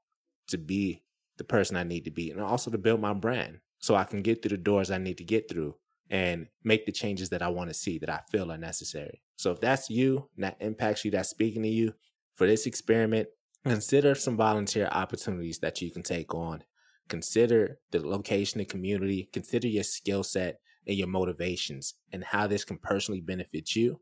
to 0.46 0.56
be 0.56 1.02
the 1.42 1.46
person 1.46 1.76
I 1.76 1.84
need 1.84 2.04
to 2.04 2.10
be, 2.10 2.30
and 2.30 2.40
also 2.40 2.70
to 2.70 2.78
build 2.78 3.00
my 3.00 3.12
brand 3.12 3.58
so 3.78 3.94
I 3.94 4.04
can 4.04 4.22
get 4.22 4.42
through 4.42 4.56
the 4.56 4.62
doors 4.62 4.90
I 4.90 4.98
need 4.98 5.18
to 5.18 5.24
get 5.24 5.48
through 5.48 5.74
and 6.10 6.46
make 6.62 6.86
the 6.86 6.92
changes 6.92 7.30
that 7.30 7.42
I 7.42 7.48
want 7.48 7.70
to 7.70 7.74
see 7.74 7.98
that 7.98 8.10
I 8.10 8.20
feel 8.30 8.52
are 8.52 8.58
necessary. 8.58 9.22
So 9.36 9.50
if 9.50 9.60
that's 9.60 9.90
you, 9.90 10.28
and 10.36 10.44
that 10.44 10.56
impacts 10.60 11.04
you, 11.04 11.10
that's 11.10 11.30
speaking 11.30 11.62
to 11.62 11.68
you 11.68 11.94
for 12.34 12.46
this 12.46 12.66
experiment, 12.66 13.28
consider 13.64 14.14
some 14.14 14.36
volunteer 14.36 14.88
opportunities 14.92 15.58
that 15.60 15.80
you 15.80 15.90
can 15.90 16.02
take 16.02 16.34
on. 16.34 16.64
Consider 17.08 17.78
the 17.90 18.06
location 18.06 18.60
and 18.60 18.68
community, 18.68 19.28
consider 19.32 19.68
your 19.68 19.84
skill 19.84 20.22
set 20.22 20.60
and 20.86 20.96
your 20.96 21.08
motivations 21.08 21.94
and 22.12 22.24
how 22.24 22.46
this 22.46 22.64
can 22.64 22.78
personally 22.78 23.20
benefit 23.20 23.74
you 23.74 24.00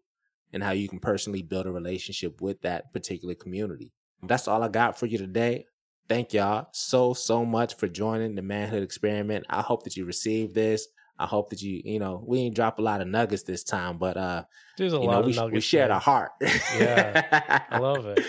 and 0.53 0.63
how 0.63 0.73
you 0.73 0.89
can 0.89 0.99
personally 0.99 1.43
build 1.43 1.67
a 1.67 1.73
relationship 1.73 2.41
with 2.41 2.61
that 2.63 2.93
particular 2.93 3.35
community. 3.35 3.93
That's 4.23 4.49
all 4.49 4.63
I 4.63 4.69
got 4.69 4.99
for 4.99 5.07
you 5.07 5.17
today. 5.19 5.67
Thank 6.11 6.33
y'all 6.33 6.67
so, 6.73 7.15
so 7.15 7.45
much 7.45 7.77
for 7.77 7.87
joining 7.87 8.35
the 8.35 8.43
manhood 8.43 8.83
experiment. 8.83 9.47
I 9.49 9.61
hope 9.61 9.85
that 9.85 9.97
you 9.97 10.05
received 10.05 10.57
this. 10.57 10.89
I 11.21 11.25
hope 11.25 11.51
that 11.51 11.63
you, 11.63 11.81
you 11.85 12.01
know, 12.01 12.21
we 12.27 12.43
didn't 12.43 12.57
drop 12.57 12.81
a 12.81 12.83
lot 12.83 13.01
of 13.01 13.07
nuggets 13.07 13.45
this 13.45 13.63
time, 13.63 13.97
but 13.97 14.17
uh 14.17 14.43
there's 14.77 14.93
a 14.93 14.99
lot 14.99 15.21
know, 15.21 15.27
we, 15.29 15.33
nuggets. 15.35 15.55
We 15.55 15.61
shared 15.61 15.93
our 15.93 16.01
heart. 16.01 16.33
yeah. 16.41 17.63
I 17.71 17.79
love 17.79 18.07
it. 18.07 18.27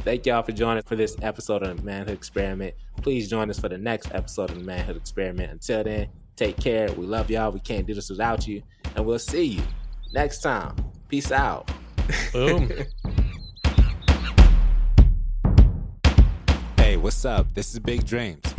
Thank 0.00 0.26
y'all 0.26 0.42
for 0.42 0.52
joining 0.52 0.82
for 0.82 0.96
this 0.96 1.16
episode 1.22 1.62
of 1.62 1.78
the 1.78 1.82
Manhood 1.82 2.14
Experiment. 2.14 2.74
Please 3.00 3.30
join 3.30 3.48
us 3.48 3.58
for 3.58 3.70
the 3.70 3.78
next 3.78 4.14
episode 4.14 4.50
of 4.50 4.58
the 4.58 4.64
Manhood 4.64 4.98
Experiment. 4.98 5.50
Until 5.50 5.84
then, 5.84 6.08
take 6.36 6.58
care. 6.58 6.92
We 6.92 7.06
love 7.06 7.30
y'all. 7.30 7.50
We 7.50 7.60
can't 7.60 7.86
do 7.86 7.94
this 7.94 8.10
without 8.10 8.46
you. 8.46 8.62
And 8.96 9.06
we'll 9.06 9.18
see 9.18 9.44
you 9.44 9.62
next 10.12 10.42
time. 10.42 10.76
Peace 11.08 11.32
out. 11.32 11.70
Boom. 12.34 12.70
what's 17.08 17.24
up? 17.24 17.46
This 17.54 17.72
is 17.72 17.78
B.I.G. 17.78 18.02
Dreamz. 18.02 18.54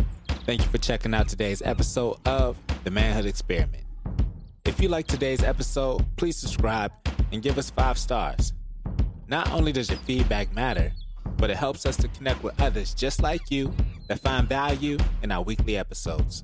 Thank 0.47 0.63
you 0.63 0.67
for 0.69 0.79
checking 0.79 1.13
out 1.13 1.29
today's 1.29 1.61
episode 1.61 2.17
of 2.25 2.57
The 2.83 2.89
Manhood 2.89 3.27
Experiment. 3.27 3.83
If 4.65 4.81
you 4.81 4.89
like 4.89 5.05
today's 5.05 5.43
episode, 5.43 6.03
please 6.15 6.35
subscribe 6.35 6.91
and 7.31 7.43
give 7.43 7.59
us 7.59 7.69
five 7.69 7.99
stars. 7.99 8.53
Not 9.27 9.51
only 9.51 9.71
does 9.71 9.91
your 9.91 9.99
feedback 9.99 10.51
matter, 10.51 10.91
but 11.37 11.51
it 11.51 11.57
helps 11.57 11.85
us 11.85 11.95
to 11.97 12.07
connect 12.07 12.41
with 12.41 12.59
others 12.59 12.95
just 12.95 13.21
like 13.21 13.51
you 13.51 13.71
that 14.07 14.19
find 14.19 14.49
value 14.49 14.97
in 15.21 15.31
our 15.31 15.43
weekly 15.43 15.77
episodes. 15.77 16.43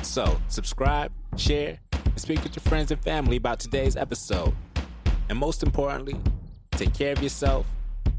So, 0.00 0.40
subscribe, 0.48 1.12
share, 1.36 1.80
and 1.92 2.18
speak 2.18 2.44
with 2.44 2.56
your 2.56 2.62
friends 2.62 2.90
and 2.90 3.04
family 3.04 3.36
about 3.36 3.60
today's 3.60 3.94
episode. 3.94 4.54
And 5.28 5.38
most 5.38 5.62
importantly, 5.62 6.16
take 6.70 6.94
care 6.94 7.12
of 7.12 7.22
yourself, 7.22 7.66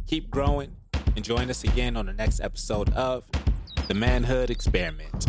keep 0.06 0.30
growing, 0.30 0.76
and 1.18 1.26
join 1.26 1.50
us 1.50 1.64
again 1.64 1.98
on 1.98 2.06
the 2.06 2.14
next 2.14 2.40
episode 2.40 2.90
of 2.94 3.26
The 3.88 3.96
Manhood 3.96 4.52
Experiment. 4.52 5.26